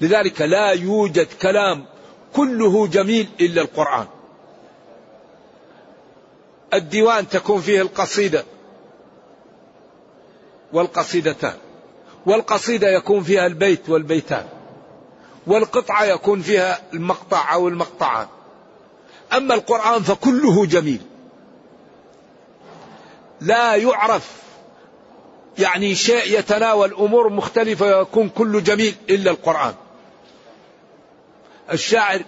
لذلك 0.00 0.40
لا 0.40 0.70
يوجد 0.70 1.28
كلام 1.42 1.84
كله 2.32 2.86
جميل 2.86 3.28
إلا 3.40 3.62
القرآن. 3.62 4.06
الديوان 6.74 7.28
تكون 7.28 7.60
فيه 7.60 7.82
القصيدة 7.82 8.44
والقصيدتان. 10.72 11.63
والقصيدة 12.26 12.90
يكون 12.90 13.22
فيها 13.22 13.46
البيت 13.46 13.88
والبيتان 13.88 14.46
والقطعة 15.46 16.04
يكون 16.04 16.42
فيها 16.42 16.80
المقطع 16.94 17.54
أو 17.54 17.68
المقطعان. 17.68 18.26
أما 19.32 19.54
القرآن 19.54 20.02
فكله 20.02 20.66
جميل. 20.66 21.00
لا 23.40 23.74
يعرف 23.74 24.30
يعني 25.58 25.94
شيء 25.94 26.38
يتناول 26.38 26.94
أمور 26.94 27.28
مختلفة 27.28 27.98
ويكون 27.98 28.28
كله 28.28 28.60
جميل 28.60 28.94
إلا 29.10 29.30
القرآن. 29.30 29.74
الشاعر 31.72 32.22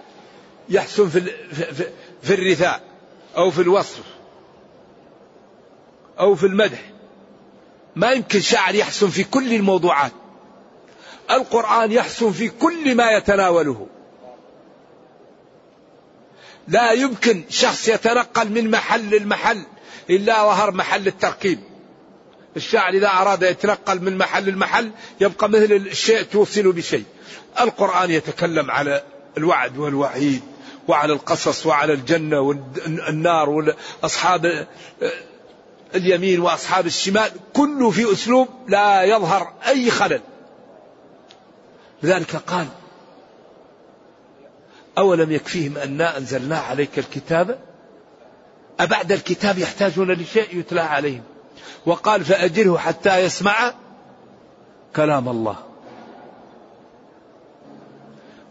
يحسن 0.69 1.09
في, 1.09 1.21
في, 1.51 1.89
في 2.21 2.33
الرثاء 2.33 2.81
أو 3.37 3.51
في 3.51 3.61
الوصف 3.61 4.03
أو 6.19 6.35
في 6.35 6.45
المدح. 6.45 6.96
ما 7.97 8.11
يمكن 8.11 8.41
شاعر 8.41 8.75
يحسن 8.75 9.09
في 9.09 9.23
كل 9.23 9.53
الموضوعات. 9.53 10.11
القرآن 11.31 11.91
يحسن 11.91 12.31
في 12.31 12.49
كل 12.49 12.95
ما 12.95 13.11
يتناوله. 13.11 13.87
لا 16.67 16.91
يمكن 16.91 17.43
شخص 17.49 17.87
يتنقل 17.87 18.49
من 18.49 18.71
محل 18.71 19.17
لمحل 19.21 19.63
إلا 20.09 20.33
ظهر 20.33 20.71
محل 20.71 21.07
التركيب 21.07 21.59
الشاعر 22.57 22.93
إذا 22.93 23.07
أراد 23.07 23.43
يتنقل 23.43 24.01
من 24.01 24.17
محل 24.17 24.49
لمحل 24.49 24.91
يبقى 25.21 25.49
مثل 25.49 25.71
الشيء 25.71 26.21
توصل 26.21 26.71
بشيء. 26.71 27.03
القرآن 27.61 28.11
يتكلم 28.11 28.71
على 28.71 29.03
الوعد 29.37 29.77
والوعيد 29.77 30.41
وعلى 30.87 31.13
القصص 31.13 31.65
وعلى 31.65 31.93
الجنة 31.93 32.39
والنار 32.39 33.49
وأصحاب 33.49 34.67
اليمين 35.95 36.39
وأصحاب 36.39 36.85
الشمال 36.85 37.31
كله 37.53 37.89
في 37.89 38.13
أسلوب 38.13 38.47
لا 38.67 39.03
يظهر 39.03 39.53
أي 39.67 39.91
خلل. 39.91 40.21
لذلك 42.03 42.35
قال 42.35 42.67
أولم 44.97 45.31
يكفيهم 45.31 45.77
أنا 45.77 46.17
أنزلنا 46.17 46.57
عليك 46.57 46.99
الكتاب؟ 46.99 47.59
أبعد 48.79 49.11
الكتاب 49.11 49.57
يحتاجون 49.57 50.11
لشيء 50.11 50.59
يتلى 50.59 50.81
عليهم. 50.81 51.23
وقال 51.85 52.25
فأجره 52.25 52.77
حتى 52.77 53.17
يسمع 53.17 53.73
كلام 54.95 55.29
الله. 55.29 55.55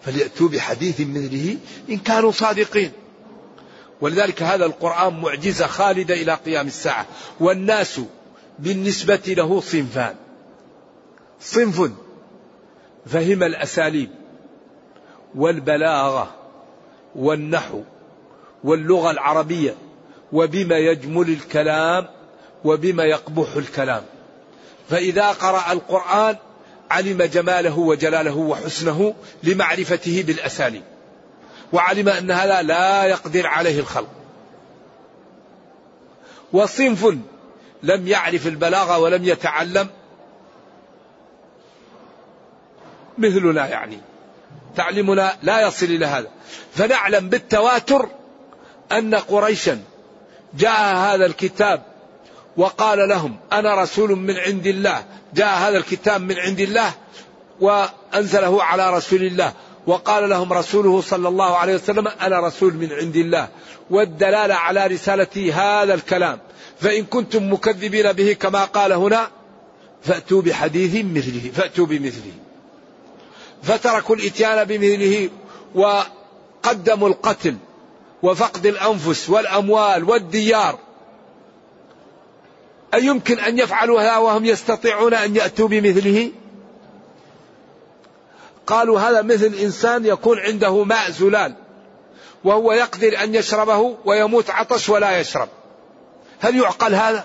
فليأتوا 0.03 0.49
بحديث 0.49 1.01
مثله 1.01 1.57
إن 1.91 1.99
كانوا 1.99 2.31
صادقين. 2.31 2.93
ولذلك 4.01 4.43
هذا 4.43 4.67
القرآن 4.67 5.21
معجزة 5.21 5.67
خالدة 5.67 6.15
إلى 6.15 6.35
قيام 6.35 6.67
الساعة. 6.67 7.07
والناس 7.41 8.01
بالنسبة 8.59 9.21
له 9.27 9.61
صنفان. 9.61 10.15
صنف 11.41 11.91
فهم 13.07 13.43
الأساليب 13.43 14.11
والبلاغة 15.35 16.35
والنحو 17.15 17.83
واللغة 18.65 19.11
العربية 19.11 19.75
وبما 20.33 20.77
يجمل 20.77 21.29
الكلام 21.29 22.07
وبما 22.65 23.05
يقبح 23.05 23.57
الكلام. 23.57 24.03
فإذا 24.91 25.29
قرأ 25.31 25.73
القرآن 25.73 26.37
علم 26.91 27.23
جماله 27.23 27.79
وجلاله 27.79 28.37
وحسنه 28.37 29.15
لمعرفته 29.43 30.25
بالأساليب. 30.27 30.83
وعلم 31.73 32.09
أن 32.09 32.31
هذا 32.31 32.63
لا 32.63 33.05
يقدر 33.05 33.47
عليه 33.47 33.81
الخلق. 33.81 34.09
وصنف 36.53 37.17
لم 37.83 38.09
يعرف 38.09 38.47
البلاغة 38.47 38.99
ولم 38.99 39.25
يتعلم 39.25 39.89
مثلنا 43.19 43.67
يعني. 43.67 44.01
تعليمنا 44.77 45.37
لا 45.43 45.61
يصل 45.61 45.87
إلى 45.87 46.07
هذا. 46.07 46.29
فنعلم 46.75 47.29
بالتواتر 47.29 48.09
أن 48.93 49.15
قريشا 49.15 49.81
جاء 50.55 50.97
هذا 50.97 51.27
الكتاب 51.27 51.83
وقال 52.57 53.09
لهم 53.09 53.37
أنا 53.53 53.83
رسول 53.83 54.17
من 54.17 54.37
عند 54.37 54.67
الله. 54.67 55.05
جاء 55.35 55.59
هذا 55.59 55.79
الكتاب 55.79 56.21
من 56.21 56.39
عند 56.39 56.61
الله 56.61 56.93
وأنزله 57.61 58.63
على 58.63 58.97
رسول 58.97 59.23
الله. 59.23 59.53
وقال 59.87 60.29
لهم 60.29 60.53
رسوله 60.53 61.01
صلى 61.01 61.29
الله 61.29 61.57
عليه 61.57 61.75
وسلم 61.75 62.09
أنا 62.09 62.41
رسول 62.41 62.75
من 62.75 62.93
عند 62.93 63.17
الله 63.17 63.49
والدلالة 63.91 64.55
على 64.55 64.87
رسالة 64.87 65.55
هذا 65.55 65.95
الكلام. 65.95 66.39
فإن 66.81 67.05
كنتم 67.05 67.53
مكذبين 67.53 68.13
به 68.13 68.33
كما 68.33 68.65
قال 68.65 68.93
هنا 68.93 69.31
فأتوا 70.03 70.43
بحديث 70.43 71.05
مثله 71.05 71.51
فأتوا 71.55 71.87
بمثله. 71.87 72.33
فتركوا 73.63 74.17
الإتيان 74.17 74.65
بمثله 74.65 75.31
وقدموا 75.75 77.09
القتل 77.09 77.57
وفقد 78.23 78.67
الأنفس 78.67 79.31
والأموال 79.31 80.05
والديار. 80.05 80.79
أيمكن 82.95 83.39
أن 83.39 83.59
يفعلوا 83.59 84.01
هذا 84.01 84.17
وهم 84.17 84.45
يستطيعون 84.45 85.15
أن 85.15 85.37
يأتوا 85.37 85.69
بمثله؟ 85.69 86.31
قالوا 88.67 89.01
هذا 89.01 89.23
مثل 89.23 89.55
إنسان 89.55 90.07
يكون 90.07 90.39
عنده 90.39 90.85
ماء 90.85 91.11
زلال 91.11 91.55
وهو 92.45 92.73
يقدر 92.73 93.23
أن 93.23 93.35
يشربه 93.35 93.97
ويموت 94.05 94.51
عطش 94.51 94.89
ولا 94.89 95.19
يشرب. 95.21 95.49
هل 96.41 96.57
يعقل 96.57 96.95
هذا؟ 96.95 97.25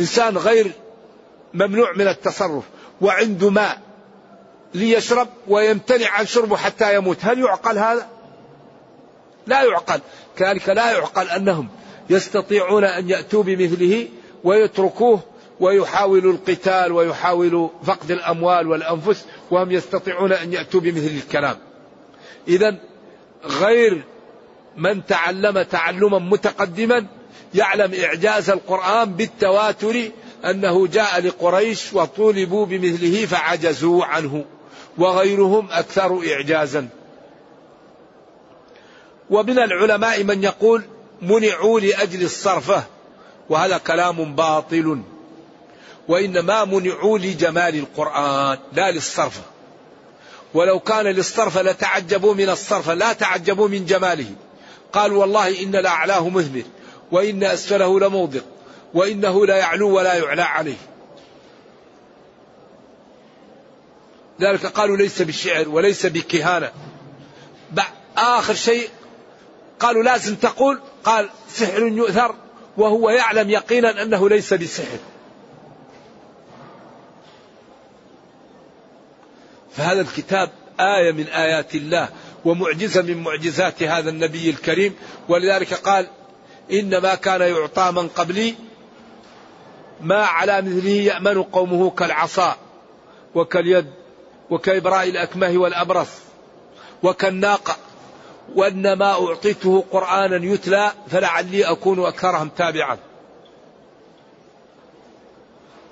إنسان 0.00 0.36
غير 0.36 0.72
ممنوع 1.54 1.92
من 1.92 2.08
التصرف 2.08 2.64
وعنده 3.00 3.50
ماء 3.50 3.78
ليشرب 4.74 5.28
ويمتنع 5.48 6.10
عن 6.10 6.26
شربه 6.26 6.56
حتى 6.56 6.94
يموت. 6.94 7.16
هل 7.20 7.38
يعقل 7.38 7.78
هذا؟ 7.78 8.08
لا 9.46 9.62
يعقل. 9.62 10.00
كذلك 10.36 10.68
لا 10.68 10.92
يعقل 10.92 11.28
أنهم 11.28 11.68
يستطيعون 12.10 12.84
أن 12.84 13.10
يأتوا 13.10 13.42
بمثله 13.42 14.08
ويتركوه 14.44 15.20
ويحاولوا 15.60 16.32
القتال 16.32 16.92
ويحاولوا 16.92 17.68
فقد 17.84 18.10
الأموال 18.10 18.66
والأنفس 18.66 19.24
وهم 19.50 19.72
يستطيعون 19.72 20.32
أن 20.32 20.52
يأتوا 20.52 20.80
بمثل 20.80 21.16
الكلام. 21.16 21.56
إذا 22.48 22.76
غير 23.44 24.02
من 24.76 25.06
تعلم 25.06 25.62
تعلما 25.62 26.18
متقدما 26.18 27.06
يعلم 27.54 27.94
إعجاز 27.94 28.50
القرآن 28.50 29.12
بالتواتر 29.12 30.10
أنه 30.44 30.86
جاء 30.86 31.20
لقريش 31.20 31.92
وطولبوا 31.92 32.66
بمثله 32.66 33.26
فعجزوا 33.26 34.04
عنه 34.04 34.44
وغيرهم 34.98 35.68
أكثر 35.70 36.20
إعجازا. 36.32 36.88
ومن 39.30 39.58
العلماء 39.58 40.24
من 40.24 40.44
يقول 40.44 40.82
منعوا 41.22 41.80
لأجل 41.80 42.22
الصرفة 42.22 42.82
وهذا 43.48 43.78
كلام 43.78 44.34
باطل. 44.34 45.02
وإنما 46.08 46.64
منعوا 46.64 47.18
لجمال 47.18 47.74
القرآن 47.74 48.58
لا 48.72 48.90
للصرفة 48.90 49.42
ولو 50.54 50.80
كان 50.80 51.06
للصرف 51.06 51.58
لتعجبوا 51.58 52.34
من 52.34 52.48
الصرف 52.48 52.90
لا 52.90 53.12
تعجبوا 53.12 53.68
من 53.68 53.86
جماله. 53.86 54.30
قال 54.92 55.12
والله 55.12 55.62
إن 55.62 55.72
لأعلاه 55.72 56.28
مهمل 56.28 56.64
وإن 57.12 57.44
أسفله 57.44 58.00
لموضق 58.00 58.44
وإنه 58.94 59.46
لا 59.46 59.56
يعلو 59.56 59.96
ولا 59.96 60.14
يعلى 60.14 60.42
عليه. 60.42 60.76
ذلك 64.40 64.66
قالوا 64.66 64.96
ليس 64.96 65.22
بالشعر 65.22 65.68
وليس 65.68 66.06
بكهانة. 66.06 66.72
آخر 68.16 68.54
شيء 68.54 68.88
قالوا 69.80 70.02
لازم 70.02 70.34
تقول. 70.34 70.80
قال 71.04 71.28
سحر 71.48 71.82
يؤثر 71.82 72.34
وهو 72.76 73.10
يعلم 73.10 73.50
يقينا 73.50 74.02
أنه 74.02 74.28
ليس 74.28 74.54
بسحر. 74.54 74.98
فهذا 79.78 80.00
الكتاب 80.00 80.50
آية 80.80 81.12
من 81.12 81.26
آيات 81.26 81.74
الله 81.74 82.08
ومعجزة 82.44 83.02
من 83.02 83.22
معجزات 83.22 83.82
هذا 83.82 84.10
النبي 84.10 84.50
الكريم. 84.50 84.94
ولذلك 85.28 85.74
قال 85.74 86.06
إنما 86.72 87.14
كان 87.14 87.40
يعطى 87.40 87.92
من 87.92 88.08
قبلي 88.08 88.54
ما 90.00 90.24
على 90.24 90.62
مثله 90.62 90.90
يأمن 90.90 91.42
قومه 91.42 91.90
كالعصا 91.90 92.56
وكاليد 93.34 93.86
وكإبراء 94.50 95.08
الأكمه 95.08 95.58
والأبرص 95.58 96.08
وكالناقة 97.02 97.76
وإنما 98.54 99.12
أعطيته 99.12 99.84
قرآنا 99.90 100.46
يتلى 100.46 100.92
فلعلي 101.08 101.64
أكون 101.64 102.06
أكثرهم 102.06 102.48
تابعا. 102.48 102.98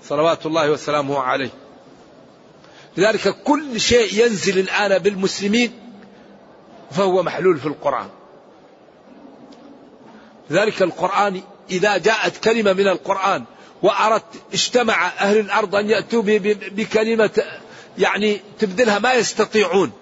صلوات 0.02 0.46
الله 0.46 0.70
وسلامه 0.70 1.18
عليه. 1.18 1.50
لذلك 2.96 3.28
كل 3.44 3.80
شيء 3.80 4.24
ينزل 4.24 4.58
الآن 4.58 4.98
بالمسلمين 4.98 5.72
فهو 6.90 7.22
محلول 7.22 7.58
في 7.58 7.66
القرآن. 7.66 8.08
ذلك 10.50 10.82
القرآن 10.82 11.40
إذا 11.70 11.96
جاءت 11.96 12.44
كلمة 12.44 12.72
من 12.72 12.88
القرآن 12.88 13.44
وأردت 13.82 14.42
اجتمع 14.52 15.06
أهل 15.06 15.38
الأرض 15.38 15.74
أن 15.74 15.90
يأتوا 15.90 16.22
بكلمة 16.46 17.44
يعني 17.98 18.40
تبدلها 18.58 18.98
ما 18.98 19.12
يستطيعون. 19.12 19.92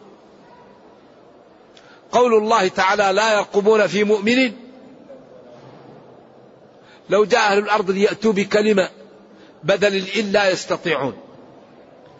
قول 2.13 2.35
الله 2.35 2.69
تعالى 2.69 3.13
لا 3.13 3.35
يرقبون 3.35 3.87
في 3.87 4.05
مؤمن 4.05 4.53
لو 7.11 7.25
جاء 7.25 7.53
أهل 7.53 7.59
الأرض 7.59 7.91
ليأتوا 7.91 8.33
بكلمة 8.33 8.89
بدل 9.65 9.97
الإل 9.97 10.33
لا 10.33 10.51
يستطيعون. 10.51 11.24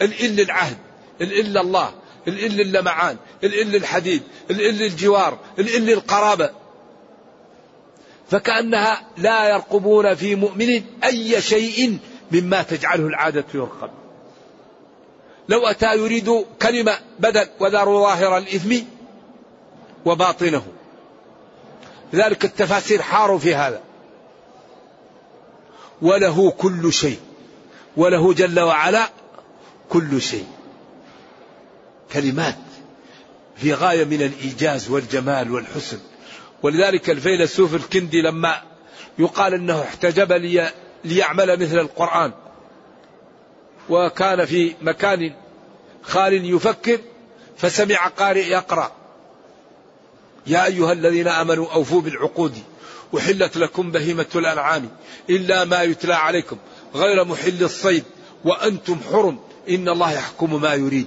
الإل 0.03 0.41
العهد 0.41 0.77
الإل 1.21 1.59
الله 1.59 1.95
الإل 2.29 2.61
اللمعان 2.61 3.17
الإل 3.45 3.77
الحديد 3.77 4.23
الإل 4.51 4.83
الجوار 4.83 5.39
الإل 5.59 5.91
القرابة. 5.91 6.51
فكأنها 8.31 9.03
لا 9.17 9.49
يرقبون 9.49 10.15
في 10.15 10.35
مؤمن 10.35 10.83
أي 11.05 11.41
شيء 11.41 11.99
مما 12.33 12.63
تجعله 12.63 13.07
العادة 13.07 13.45
يرقب. 13.55 13.91
لو 15.49 15.67
أتى 15.67 15.95
يريد 15.95 16.45
كلمة 16.63 16.99
بدل 17.19 17.47
وذروا 17.61 18.01
ظاهر 18.01 18.39
الإثم 18.39 18.77
وباطنه. 20.05 20.67
لذلك 22.13 22.45
التفاسير 22.45 23.03
حاروا 23.03 23.39
في 23.39 23.55
هذا. 23.55 23.81
وله 26.03 26.51
كل 26.51 26.93
شيء. 26.93 27.21
وله 27.97 28.35
جل 28.35 28.61
وعلا 28.61 29.09
كل 29.89 30.23
شيء. 30.23 30.47
كلمات 32.13 32.59
في 33.57 33.75
غاية 33.75 34.05
من 34.05 34.23
الإيجاز 34.23 34.91
والجمال 34.91 35.51
والحسن. 35.51 35.99
ولذلك 36.63 37.11
الفيلسوف 37.11 37.75
الكندي 37.75 38.23
لما 38.23 38.63
يقال 39.19 39.55
إنه 39.55 39.83
احتجب 39.83 40.33
لي 40.33 40.71
ليعمل 41.05 41.61
مثل 41.61 41.79
القرآن. 41.79 42.33
وكان 43.89 44.45
في 44.45 44.75
مكان 44.83 45.35
خال 46.03 46.55
يفكر 46.55 46.99
فسمع 47.57 48.07
قارئ 48.07 48.49
يقرأ. 48.49 48.93
يا 50.47 50.65
أيها 50.67 50.93
الذين 50.93 51.29
آمنوا 51.29 51.73
أوفوا 51.73 52.01
بالعقود. 52.01 52.59
أحلت 53.19 53.57
لكم 53.57 53.91
بهيمة 53.91 54.27
الأنعام 54.35 54.89
إلا 55.31 55.65
ما 55.65 55.83
يتلى 55.83 56.15
عليكم. 56.15 56.57
غير 56.95 57.25
محل 57.25 57.65
الصيد 57.65 58.05
وأنتم 58.45 58.99
حرم. 59.13 59.39
إن 59.69 59.89
الله 59.89 60.13
يحكم 60.13 60.63
ما 60.63 60.75
يريد. 60.75 61.07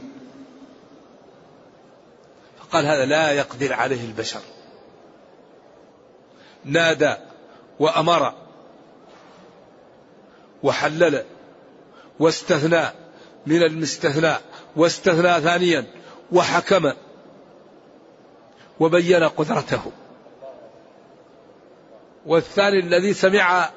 فقال 2.60 2.86
هذا 2.86 3.06
لا 3.06 3.32
يقدر 3.32 3.74
عليه 3.74 4.06
البشر. 4.06 4.42
نادى 6.66 7.16
وأمر 7.80 8.34
وحلل 10.64 11.26
واستثنى 12.20 12.84
من 13.46 13.64
المستثنى 13.64 14.34
واستثنى 14.76 15.42
ثانيا 15.42 15.86
وحكم 16.32 16.94
وبين 18.80 19.24
قدرته. 19.24 19.92
والثاني 22.26 22.80
الذي 22.80 23.14
سمع 23.14 23.70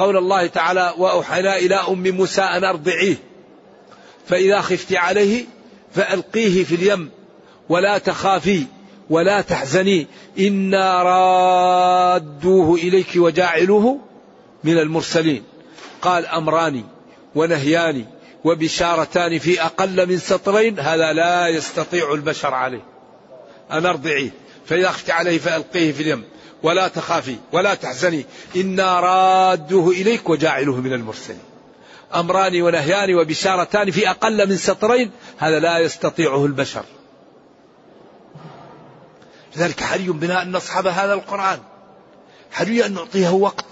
قول 0.00 0.16
الله 0.16 0.46
تعالى 0.46 0.94
وأوحينا 0.98 1.56
إلى 1.56 1.74
أم 1.74 2.10
موسى 2.10 2.42
أن 2.42 2.64
أرضعيه 2.64 3.16
فإذا 4.26 4.60
خفت 4.60 4.92
عليه 4.92 5.44
فألقيه 5.94 6.64
في 6.64 6.74
اليم 6.74 7.10
ولا 7.68 7.98
تخافي 7.98 8.64
ولا 9.10 9.40
تحزني 9.40 10.06
إنا 10.38 11.02
رادوه 11.02 12.74
إليك 12.74 13.08
وجاعلوه 13.16 13.98
من 14.64 14.78
المرسلين. 14.78 15.42
قال 16.02 16.26
أمران 16.26 16.84
ونهيان 17.34 18.04
وبشارتان 18.44 19.38
في 19.38 19.62
أقل 19.62 20.08
من 20.08 20.18
سطرين 20.18 20.80
هذا 20.80 21.12
لا 21.12 21.48
يستطيع 21.48 22.14
البشر 22.14 22.54
عليه. 22.54 22.84
أن 23.70 23.86
أرضعيه 23.86 24.30
فإذا 24.66 24.88
أخت 24.88 25.10
عليه 25.10 25.38
فألقيه 25.38 25.92
في 25.92 26.02
اليم. 26.02 26.24
ولا 26.62 26.88
تخافي 26.88 27.36
ولا 27.52 27.74
تحزني. 27.74 28.26
إنا 28.56 29.00
رادوه 29.00 29.90
إليك 29.90 30.28
وجاعلوه 30.28 30.76
من 30.76 30.92
المرسلين. 30.92 31.40
أمران 32.14 32.62
ونهيان 32.62 33.14
وبشارتان 33.14 33.90
في 33.90 34.10
أقل 34.10 34.48
من 34.48 34.56
سطرين 34.56 35.10
هذا 35.38 35.58
لا 35.58 35.78
يستطيعه 35.78 36.46
البشر. 36.46 36.84
لذلك 39.56 39.80
حري 39.80 40.08
بنا 40.08 40.42
أن 40.42 40.52
نصحب 40.52 40.86
هذا 40.86 41.14
القرآن. 41.14 41.58
حري 42.52 42.86
أن 42.86 42.94
نعطيه 42.94 43.30
وقت. 43.30 43.64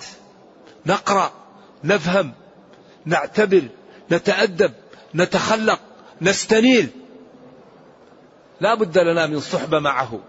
نقرأ 0.87 1.33
نفهم 1.85 2.33
نعتبر 3.05 3.69
نتأدب 4.13 4.73
نتخلق 5.15 5.81
نستنير 6.21 6.89
لا 8.61 8.75
بد 8.75 8.99
لنا 8.99 9.27
من 9.27 9.41
صحبة 9.41 9.79
معه. 9.79 10.21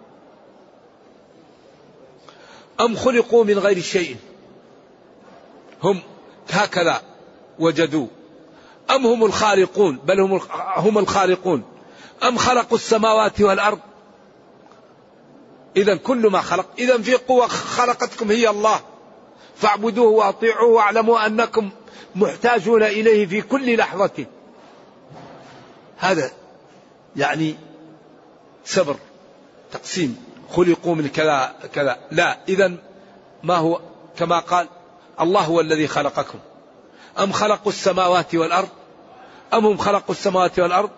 أم 2.79 2.95
خلقوا 2.95 3.43
من 3.43 3.59
غير 3.59 3.81
شيء؟ 3.81 4.17
هم 5.83 5.99
هكذا 6.49 7.01
وجدوا. 7.59 8.07
أم 8.91 9.05
هم 9.05 9.25
الخالقون؟ 9.25 9.97
بل 9.97 10.19
هم 10.19 10.41
هم 10.75 10.97
الخالقون. 10.97 11.63
أم 12.23 12.37
خلقوا 12.37 12.77
السماوات 12.77 13.41
والأرض؟ 13.41 13.79
إذا 15.77 15.95
كل 15.95 16.29
ما 16.29 16.41
خلق. 16.41 16.65
إذا 16.79 16.97
في 16.97 17.15
قوة 17.15 17.47
خلقتكم 17.47 18.31
هي 18.31 18.49
الله. 18.49 18.79
فاعبدوه 19.55 20.07
وأطيعوه 20.09 20.69
واعلموا 20.69 21.25
أنكم 21.25 21.69
محتاجون 22.15 22.83
إليه 22.83 23.25
في 23.25 23.41
كل 23.41 23.77
لحظة. 23.77 24.25
هذا 25.97 26.31
يعني 27.15 27.55
صبر 28.65 28.95
تقسيم. 29.71 30.28
خلقوا 30.51 30.95
من 30.95 31.07
كذا 31.07 31.53
كذا. 31.73 31.97
لا 32.11 32.37
إذا 32.49 32.71
ما 33.43 33.55
هو؟ 33.55 33.79
كما 34.17 34.39
قال 34.39 34.67
الله 35.21 35.41
هو 35.41 35.61
الذي 35.61 35.87
خلقكم. 35.87 36.39
أم 37.19 37.31
خلقوا 37.31 37.71
السماوات 37.71 38.35
والأرض؟ 38.35 38.69
أم 39.53 39.65
هم 39.65 39.77
خلقوا 39.77 40.15
السماوات 40.15 40.59
والأرض؟ 40.59 40.89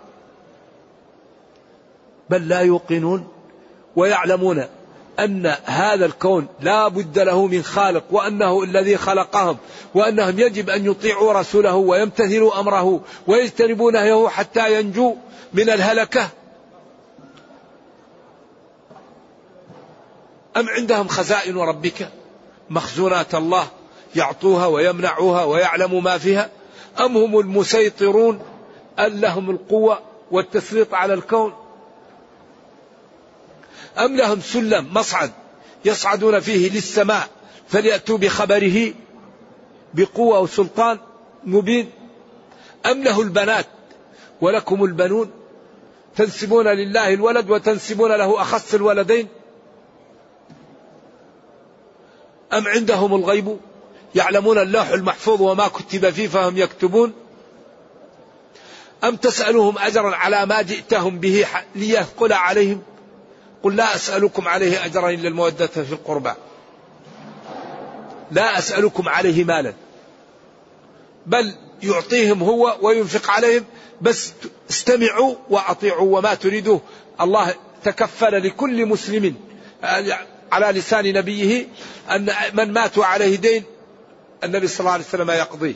بل 2.29 2.47
لا 2.47 2.59
يوقنون 2.59 3.27
ويعلمون 3.95 4.65
أن 5.19 5.55
هذا 5.65 6.05
الكون 6.05 6.47
لا 6.59 6.87
بد 6.87 7.19
له 7.19 7.47
من 7.47 7.63
خالق 7.63 8.03
وأنه 8.11 8.63
الذي 8.63 8.97
خلقهم 8.97 9.57
وأنهم 9.93 10.39
يجب 10.39 10.69
أن 10.69 10.85
يطيعوا 10.85 11.33
رسوله 11.33 11.75
ويمتثلوا 11.75 12.59
أمره 12.59 13.01
ويجتنبوا 13.27 13.91
نهيه 13.91 14.27
حتى 14.27 14.79
ينجوا 14.79 15.15
من 15.53 15.69
الهلكة. 15.69 16.29
أم 20.57 20.69
عندهم 20.69 21.07
خزائن 21.07 21.57
ربك؟ 21.57 22.09
مخزونات 22.69 23.35
الله 23.35 23.67
يعطوها 24.15 24.65
ويمنعوها 24.65 25.43
ويعلم 25.43 26.03
ما 26.03 26.17
فيها؟ 26.17 26.49
أم 26.99 27.17
هم 27.17 27.39
المسيطرون 27.39 28.41
أن 28.99 29.21
لهم 29.21 29.49
القوة 29.49 29.99
والتسليط 30.31 30.93
على 30.93 31.13
الكون؟ 31.13 31.53
أم 33.97 34.15
لهم 34.15 34.41
سلم 34.41 34.93
مصعد 34.93 35.31
يصعدون 35.85 36.39
فيه 36.39 36.69
للسماء 36.69 37.29
فليأتوا 37.69 38.17
بخبره 38.17 38.93
بقوة 39.93 40.39
وسلطان 40.39 40.99
مبين؟ 41.43 41.89
أم 42.85 43.03
له 43.03 43.21
البنات 43.21 43.65
ولكم 44.41 44.83
البنون؟ 44.83 45.31
تنسبون 46.15 46.67
لله 46.67 47.13
الولد 47.13 47.49
وتنسبون 47.49 48.11
له 48.11 48.41
أخص 48.41 48.73
الولدين؟ 48.73 49.27
أم 52.53 52.67
عندهم 52.67 53.15
الغيب؟ 53.15 53.57
يعلمون 54.15 54.57
اللوح 54.57 54.89
المحفوظ 54.89 55.41
وما 55.41 55.67
كتب 55.67 56.09
فيه 56.09 56.27
فهم 56.27 56.57
يكتبون؟ 56.57 57.13
أم 59.03 59.15
تسألهم 59.15 59.77
أجرا 59.77 60.15
على 60.15 60.45
ما 60.45 60.61
جئتهم 60.61 61.19
به 61.19 61.45
ليثقل 61.75 62.33
عليهم؟ 62.33 62.81
قل 63.63 63.75
لا 63.75 63.95
أسألكم 63.95 64.47
عليه 64.47 64.85
أجرا 64.85 65.09
إلا 65.09 65.27
المودة 65.27 65.67
في 65.67 65.91
القربى. 65.91 66.31
لا 68.31 68.57
أسألكم 68.57 69.09
عليه 69.09 69.43
مالا. 69.43 69.73
بل 71.25 71.55
يعطيهم 71.83 72.43
هو 72.43 72.77
وينفق 72.81 73.29
عليهم. 73.29 73.65
بس 74.01 74.33
استمعوا 74.69 75.35
وأطيعوا 75.49 76.17
وما 76.17 76.33
تريدوه. 76.33 76.81
الله 77.21 77.53
تكفل 77.83 78.47
لكل 78.47 78.85
مسلم. 78.85 79.35
على 80.51 80.79
لسان 80.79 81.13
نبيه 81.13 81.67
أن 82.11 82.29
من 82.53 82.73
ماتوا 82.73 83.05
عليه 83.05 83.35
دين 83.35 83.63
النبي 84.43 84.67
صلى 84.67 84.79
الله 84.79 84.91
عليه 84.91 85.03
وسلم 85.03 85.31
يقضيه. 85.31 85.75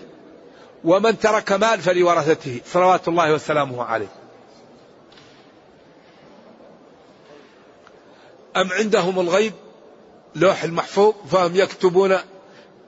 ومن 0.83 1.19
ترك 1.19 1.51
مال 1.51 1.79
فلورثته 1.81 2.61
صلوات 2.65 3.07
الله 3.07 3.33
وسلامه 3.33 3.83
عليه. 3.83 4.07
أم 8.55 8.71
عندهم 8.71 9.19
الغيب؟ 9.19 9.53
لوح 10.35 10.63
المحفوظ 10.63 11.13
فهم 11.31 11.55
يكتبون 11.55 12.17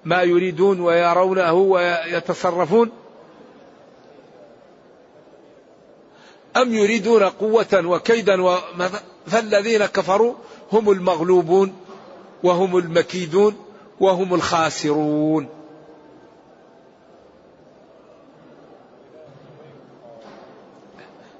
ما 0.06 0.22
يريدون 0.24 0.80
ويرونه 0.80 1.54
ويتصرفون. 1.54 2.92
أم 6.58 6.74
يريدون 6.74 7.24
قوة 7.24 7.82
وكيدا 7.86 8.60
فالذين 9.28 9.86
كفروا 9.86 10.34
هم 10.72 10.92
المغلوبون 10.92 11.74
وهم 12.44 12.78
المكيدون 12.78 13.56
وهم 14.00 14.34
الخاسرون. 14.34 15.50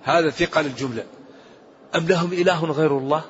هذا 0.04 0.30
ثقل 0.30 0.66
الجملة 0.66 1.06
أم 1.96 2.08
لهم 2.08 2.34
إله 2.34 2.66
غير 2.66 2.98
الله؟ 2.98 3.24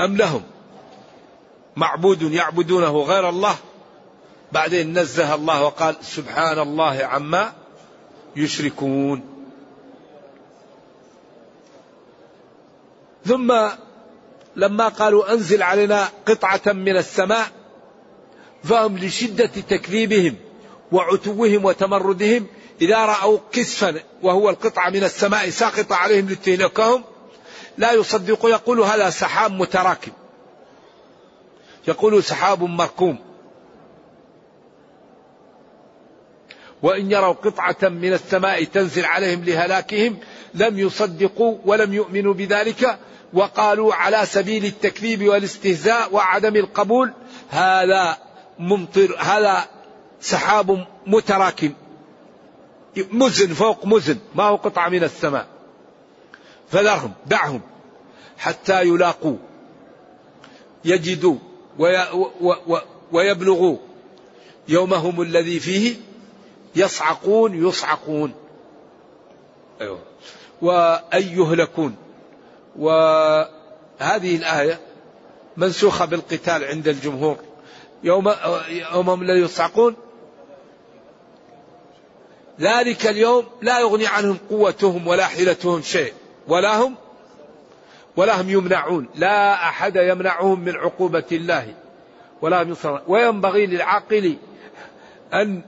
أم 0.00 0.16
لهم 0.16 0.42
معبود 1.76 2.22
يعبدونه 2.22 3.02
غير 3.02 3.28
الله؟ 3.28 3.54
بعدين 4.52 4.98
نزه 4.98 5.34
الله 5.34 5.64
وقال 5.64 5.96
سبحان 6.00 6.58
الله 6.58 7.04
عما 7.04 7.52
يشركون. 8.36 9.31
ثم 13.26 13.54
لما 14.56 14.88
قالوا 14.88 15.32
أنزل 15.32 15.62
علينا 15.62 16.08
قطعة 16.26 16.72
من 16.72 16.96
السماء 16.96 17.46
فهم 18.64 18.98
لشدة 18.98 19.46
تكذيبهم 19.46 20.36
وعتوهم 20.92 21.64
وتمردهم 21.64 22.46
إذا 22.80 23.06
رأوا 23.06 23.38
كسفا 23.52 23.94
وهو 24.22 24.50
القطعة 24.50 24.90
من 24.90 25.04
السماء 25.04 25.50
ساقطة 25.50 25.96
عليهم 25.96 26.28
لتهلكهم 26.28 27.04
لا 27.78 27.92
يصدق 27.92 28.46
يقول 28.46 28.80
هذا 28.80 29.10
سحاب 29.10 29.52
متراكم. 29.52 30.12
يقول 31.88 32.24
سحاب 32.24 32.62
مركوم. 32.62 33.18
وإن 36.82 37.10
يروا 37.10 37.32
قطعة 37.32 37.88
من 37.88 38.12
السماء 38.12 38.64
تنزل 38.64 39.04
عليهم 39.04 39.44
لهلاكهم 39.44 40.18
لم 40.54 40.78
يصدقوا 40.78 41.58
ولم 41.64 41.94
يؤمنوا 41.94 42.34
بذلك 42.34 42.98
وقالوا 43.32 43.94
على 43.94 44.26
سبيل 44.26 44.64
التكذيب 44.64 45.28
والاستهزاء 45.28 46.14
وعدم 46.14 46.56
القبول 46.56 47.12
هذا 47.50 48.18
ممطر 48.58 49.16
هذا 49.18 49.64
سحاب 50.20 50.86
متراكم. 51.06 51.72
مزن 52.96 53.54
فوق 53.54 53.86
مزن 53.86 54.18
ما 54.34 54.44
هو 54.44 54.56
قطعة 54.56 54.88
من 54.88 55.04
السماء. 55.04 55.46
فذرهم 56.68 57.12
دعهم 57.26 57.60
حتى 58.38 58.82
يلاقوا. 58.82 59.36
يجدوا 60.84 61.36
ويبلغوا 63.12 63.76
يومهم 64.68 65.20
الذي 65.22 65.60
فيه 65.60 65.96
يصعقون 66.76 67.68
يصعقون. 67.68 68.34
أيوة. 69.80 69.98
وأن 70.62 71.22
يهلكون 71.22 71.96
وهذه 72.78 74.36
الآية 74.36 74.80
منسوخة 75.56 76.04
بالقتال 76.04 76.64
عند 76.64 76.88
الجمهور. 76.88 77.36
يوم 78.04 78.32
يومهم 78.94 79.22
الذي 79.22 79.40
يصعقون 79.40 79.96
ذلك 82.60 83.06
اليوم 83.06 83.44
لا 83.62 83.80
يغني 83.80 84.06
عنهم 84.06 84.38
قوتهم 84.50 85.06
ولا 85.06 85.26
حيلتهم 85.26 85.82
شيء. 85.82 86.12
ولا 86.48 86.76
هم 86.76 86.94
ولا 88.16 88.40
هم 88.40 88.50
يمنعون. 88.50 89.08
لا 89.14 89.54
أحد 89.54 89.96
يمنعهم 89.96 90.60
من 90.60 90.76
عقوبة 90.76 91.24
الله. 91.32 91.74
ولا 92.42 92.62
هم 92.62 92.68
ينصرون. 92.68 93.00
وينبغي 93.06 93.66
للعاقل 93.66 94.36
أن 95.34 95.62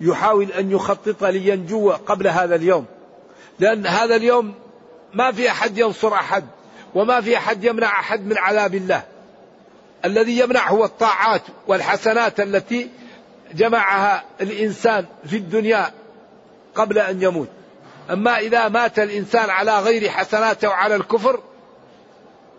يحاول 0.00 0.52
أن 0.52 0.70
يخطط 0.70 1.24
لينجو 1.24 1.90
قبل 1.90 2.28
هذا 2.28 2.54
اليوم. 2.54 2.86
لأن 3.58 3.86
هذا 3.86 4.16
اليوم 4.16 4.54
ما 5.14 5.32
في 5.32 5.50
أحد 5.50 5.78
ينصر 5.78 6.14
أحد 6.14 6.44
وما 6.94 7.20
في 7.20 7.36
أحد 7.36 7.64
يمنع 7.64 8.00
أحد 8.00 8.26
من 8.26 8.38
عذاب 8.38 8.74
الله. 8.74 9.02
الذي 10.04 10.38
يمنع 10.38 10.68
هو 10.68 10.84
الطاعات 10.84 11.42
والحسنات 11.66 12.40
التي 12.40 12.90
جمعها 13.54 14.24
الإنسان 14.40 15.06
في 15.26 15.36
الدنيا 15.36 15.92
قبل 16.74 16.98
أن 16.98 17.22
يموت. 17.22 17.48
أما 18.10 18.38
إذا 18.38 18.68
مات 18.68 18.98
الإنسان 18.98 19.50
على 19.50 19.80
غير 19.80 20.10
حسناته 20.10 20.68
وعلى 20.68 20.96
الكفر 20.96 21.40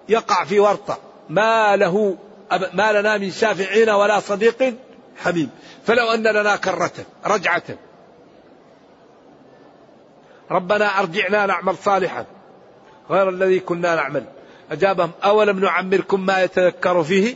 يقع 0.10 0.44
في 0.44 0.60
ورطة. 0.60 0.98
ما 1.30 1.76
له 1.76 2.18
ما 2.74 2.92
لنا 2.92 3.18
من 3.18 3.32
شافعين 3.32 3.90
ولا 3.90 4.20
صديق 4.20 4.76
حميم 5.24 5.50
فلو 5.86 6.12
أن 6.12 6.24
لنا 6.24 6.56
كرة 6.56 6.92
رجعة. 7.26 7.64
ربنا 10.52 11.00
أرجعنا 11.00 11.46
نعمل 11.46 11.76
صالحا. 11.78 12.26
غير 13.12 13.30
الذي 13.30 13.60
كنا 13.60 13.96
نعمل. 13.96 14.26
أجابهم 14.72 15.12
أولم 15.24 15.60
نعمركم 15.60 16.26
ما 16.26 16.44
يتذكر 16.44 17.04
فيه؟ 17.04 17.36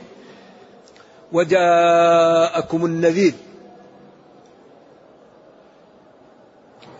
وجاءكم 1.32 2.86
النذير. 2.86 3.34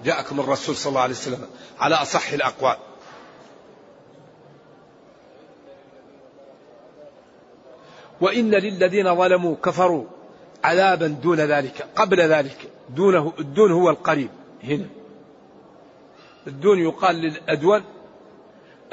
جاءكم 0.06 0.40
الرسول 0.40 0.76
صلى 0.76 0.90
الله 0.90 1.02
عليه 1.02 1.14
وسلم 1.14 1.48
على 1.80 1.96
أصح 1.96 2.34
الأقوال. 2.34 2.78
وإن 8.22 8.52
للذين 8.52 9.16
ظلموا 9.16 9.56
كفروا 9.64 10.06
عذابا 10.64 11.08
دون 11.08 11.40
ذلك 11.40 11.88
قبل 11.96 12.22
ذلك. 12.22 12.70
دونه 12.90 13.34
الدون 13.40 13.72
هو 13.72 13.90
القريب. 13.90 14.30
هنا. 14.64 14.86
الدون 16.48 16.80
يقال 16.80 17.16
للأدون 17.16 17.84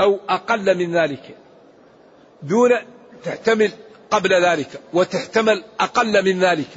أو 0.01 0.21
أقل 0.29 0.79
من 0.79 0.97
ذلك 0.97 1.37
دون 2.43 2.71
تحتمل 3.25 3.71
قبل 4.11 4.45
ذلك 4.45 4.81
وتحتمل 4.93 5.65
أقل 5.81 6.25
من 6.25 6.41
ذلك 6.41 6.69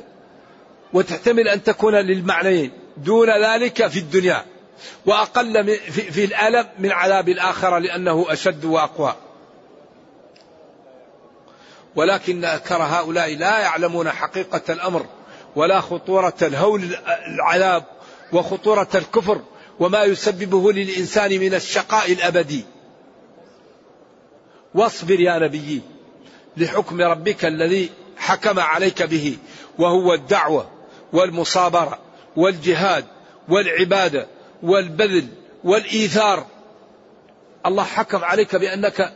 وتحتمل 0.94 1.48
أن 1.48 1.64
تكون 1.64 1.96
للمعنيين 1.96 2.72
دون 2.98 3.44
ذلك 3.44 3.88
في 3.88 4.00
الدنيا 4.00 4.46
وأقل 5.06 5.78
في, 5.92 6.26
الألم 6.26 6.68
من 6.80 6.92
عذاب 6.92 7.30
الآخرة 7.30 7.78
لأنه 7.78 8.26
أشد 8.30 8.66
وأقوى. 8.66 9.16
ولكن 11.96 12.46
أكثر 12.46 12.84
هؤلاء 12.84 13.36
لا 13.36 13.60
يعلمون 13.60 14.10
حقيقة 14.10 14.74
الأمر 14.74 15.06
ولا 15.56 15.82
خطورة 15.82 16.34
الهول 16.42 16.96
العذاب 17.28 17.84
وخطورة 18.34 18.88
الكفر 18.96 19.42
وما 19.80 20.04
يسببه 20.04 20.72
للإنسان 20.72 21.40
من 21.40 21.54
الشقاء 21.54 22.12
الأبدي. 22.12 22.66
واصبر 24.76 25.20
يا 25.20 25.40
نبي 25.40 25.82
لحكم 26.58 27.02
ربك 27.02 27.46
الذي 27.46 27.90
حكم 28.18 28.60
عليك 28.60 29.04
به 29.04 29.38
وهو 29.78 30.14
الدعوة 30.14 30.70
والمصابرة 31.14 32.00
والجهاد 32.36 33.06
والعبادة 33.50 34.28
والبذل 34.64 35.28
والإيثار. 35.64 36.46
الله 37.66 37.84
حكم 37.84 38.24
عليك 38.24 38.56
بأنك 38.56 39.14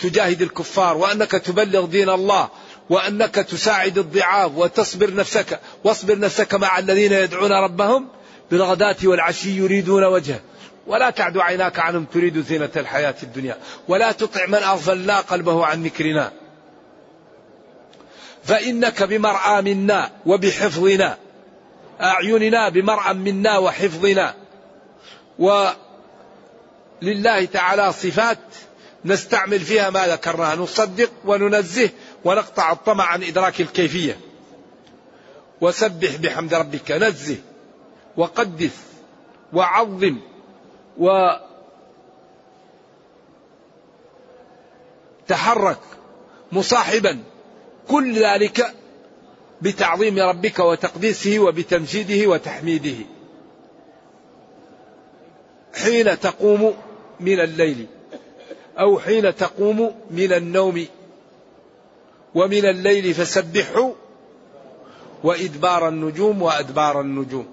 تجاهد 0.00 0.42
الكفار 0.42 0.96
وأنك 0.96 1.30
تبلغ 1.30 1.86
دين 1.86 2.08
الله 2.08 2.48
وأنك 2.90 3.34
تساعد 3.34 3.98
الضعاف 3.98 4.52
وتصبر 4.56 5.14
نفسك 5.14 5.60
واصبر 5.84 6.18
نفسك 6.18 6.54
مع 6.54 6.78
الذين 6.78 7.12
يدعون 7.12 7.52
ربهم 7.52 8.08
بالغداة 8.50 8.96
والعشي 9.04 9.56
يريدون 9.56 10.04
وجهه. 10.04 10.40
ولا 10.86 11.10
تعد 11.10 11.38
عيناك 11.38 11.78
عنهم 11.78 12.04
تريد 12.04 12.40
زينة 12.40 12.70
الحياة 12.76 13.14
الدنيا. 13.22 13.58
ولا 13.88 14.12
تطع 14.12 14.46
من 14.46 14.54
أغفلنا 14.54 15.20
قلبه 15.20 15.66
عن 15.66 15.82
ذكرنا. 15.82 16.32
فإنك 18.44 19.02
بمرعى 19.02 19.62
منا 19.62 20.10
وبحفظنا. 20.26 21.18
أعيننا 22.00 22.68
بمرعى 22.68 23.14
منا 23.14 23.58
وحفظنا. 23.58 24.34
ولله 25.38 25.74
تعالى 27.52 27.92
صفات 27.92 28.38
نستعمل 29.04 29.60
فيها 29.60 29.90
ما 29.90 30.06
ذكرناه 30.06 30.54
نصدق 30.54 31.10
وننزه 31.24 31.90
ونقطع 32.24 32.72
الطمع 32.72 33.04
عن 33.04 33.22
إدراك 33.22 33.60
الكيفية. 33.60 34.20
وسبح 35.60 36.16
بحمد 36.16 36.54
ربك. 36.54 36.90
نزه 36.90 37.36
وقدس 38.16 38.76
وعظم 39.52 40.16
وتحرك 45.28 45.78
مصاحبا 46.52 47.18
كل 47.88 48.14
ذلك 48.14 48.74
بتعظيم 49.62 50.18
ربك 50.18 50.58
وتقديسه 50.58 51.38
وبتمجيده 51.38 52.30
وتحميده. 52.30 52.96
حين 55.74 56.20
تقوم 56.20 56.74
من 57.20 57.40
الليل 57.40 57.86
أو 58.78 58.98
حين 58.98 59.36
تقوم 59.36 59.94
من 60.10 60.32
النوم 60.32 60.86
ومن 62.34 62.64
الليل 62.64 63.14
فسبحه 63.14 63.92
وإدبار 65.24 65.88
النجوم 65.88 66.42
وأدبار 66.42 67.00
النجوم. 67.00 67.46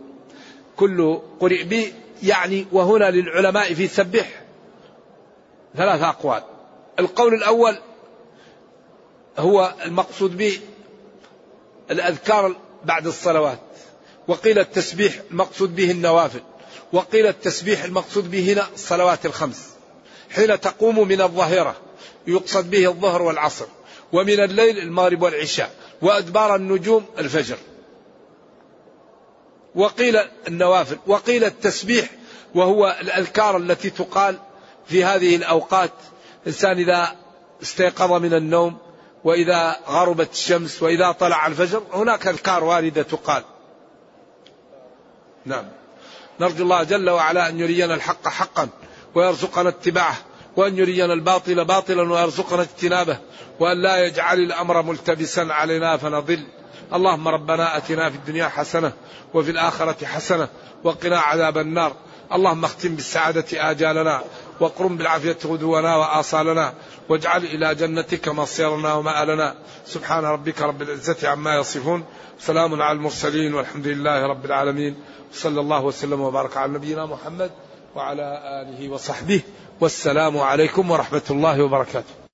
كل 0.78 1.20
قرئ 1.40 1.64
به 1.64 1.94
يعني 2.24 2.68
وهنا 2.72 3.12
للعلماء 3.12 3.74
في 3.74 3.88
سبح 3.88 4.42
ثلاث 5.78 6.02
أقوال. 6.02 6.44
القول 7.00 7.34
الأول 7.34 7.78
هو 9.38 9.74
المقصود 9.86 10.38
به 10.38 10.60
الأذكار 11.92 12.56
بعد 12.86 13.08
الصلوات. 13.08 13.60
وقيل 14.28 14.60
التسبيح 14.60 15.22
المقصود 15.32 15.76
به 15.76 15.92
النوافل. 15.92 16.42
وقيل 16.94 17.28
التسبيح 17.28 17.84
المقصود 17.84 18.32
به 18.32 18.54
هنا 18.54 18.68
الصلوات 18.74 19.26
الخمس. 19.26 19.70
حين 20.30 20.60
تقوم 20.60 21.08
من 21.08 21.22
الظهيرة 21.22 21.76
يقصد 22.28 22.70
به 22.70 22.90
الظهر 22.90 23.22
والعصر. 23.22 23.66
ومن 24.14 24.40
الليل 24.40 24.78
المغرب 24.78 25.22
والعشاء. 25.22 25.72
وأدبار 26.02 26.56
النجوم 26.56 27.06
الفجر. 27.18 27.58
وقيل 29.76 30.20
النوافل 30.48 30.98
وقيل 31.08 31.44
التسبيح 31.44 32.10
وهو 32.56 32.98
الأذكار 33.02 33.58
التي 33.58 33.90
تقال 33.90 34.38
في 34.86 35.04
هذه 35.04 35.36
الأوقات. 35.36 35.92
إنسان 36.48 36.78
إذا 36.78 37.16
استيقظ 37.62 38.12
من 38.12 38.34
النوم 38.34 38.78
وإذا 39.24 39.76
غربت 39.88 40.32
الشمس 40.32 40.84
وإذا 40.84 41.12
طلع 41.12 41.48
الفجر 41.48 41.84
هناك 41.94 42.28
أذكار 42.28 42.64
واردة 42.64 43.04
تقال. 43.04 43.44
نعم. 45.46 45.66
نرجو 46.40 46.64
الله 46.64 46.84
جل 46.84 47.10
وعلا 47.10 47.50
أن 47.50 47.60
يرينا 47.60 47.94
الحق 47.94 48.28
حقا 48.28 48.70
ويرزقنا 49.16 49.70
اتباعه 49.70 50.18
وأن 50.56 50.78
يرينا 50.78 51.14
الباطل 51.14 51.66
باطلا 51.66 52.14
ويرزقنا 52.14 52.62
اجتنابه 52.62 53.20
وأن 53.60 53.82
لا 53.82 54.06
يجعل 54.06 54.40
الأمر 54.40 54.82
ملتبسا 54.82 55.42
علينا 55.42 55.98
فنضل. 55.98 56.48
اللهم 56.94 57.28
ربنا 57.28 57.78
أتنا 57.78 58.10
في 58.10 58.16
الدنيا 58.16 58.48
حسنة 58.48 58.92
وفي 59.34 59.52
الآخرة 59.52 60.06
حسنة 60.06 60.48
وقنا 60.84 61.20
عذاب 61.20 61.58
النار. 61.58 61.94
اللهم 62.34 62.66
اختم 62.66 62.96
بالسعادة 62.96 63.72
آجالنا 63.72 64.24
وقرم 64.60 64.98
بالعافية 64.98 65.38
غدونا 65.46 65.96
وآصالنا 65.96 66.74
واجعل 67.10 67.44
إلى 67.44 67.76
جنتك 67.76 68.28
مصيرنا 68.28 68.94
ومآلنا. 68.94 69.56
سبحان 69.86 70.24
ربك 70.24 70.62
رب 70.62 70.82
العزة 70.82 71.30
عما 71.30 71.56
يصفون. 71.56 72.06
سلام 72.40 72.82
على 72.82 72.98
المرسلين 72.98 73.54
والحمد 73.54 73.88
لله 73.88 74.28
رب 74.28 74.46
العالمين. 74.46 74.96
صلى 75.34 75.60
الله 75.60 75.86
وسلم 75.86 76.22
وبارك 76.22 76.58
على 76.58 76.74
نبينا 76.74 77.06
محمد 77.06 77.52
وعلى 77.96 78.42
آله 78.62 78.90
وصحبه. 78.90 79.42
والسلام 79.82 80.38
عليكم 80.38 80.92
ورحمة 80.92 81.28
الله 81.30 81.64
وبركاته. 81.64 82.27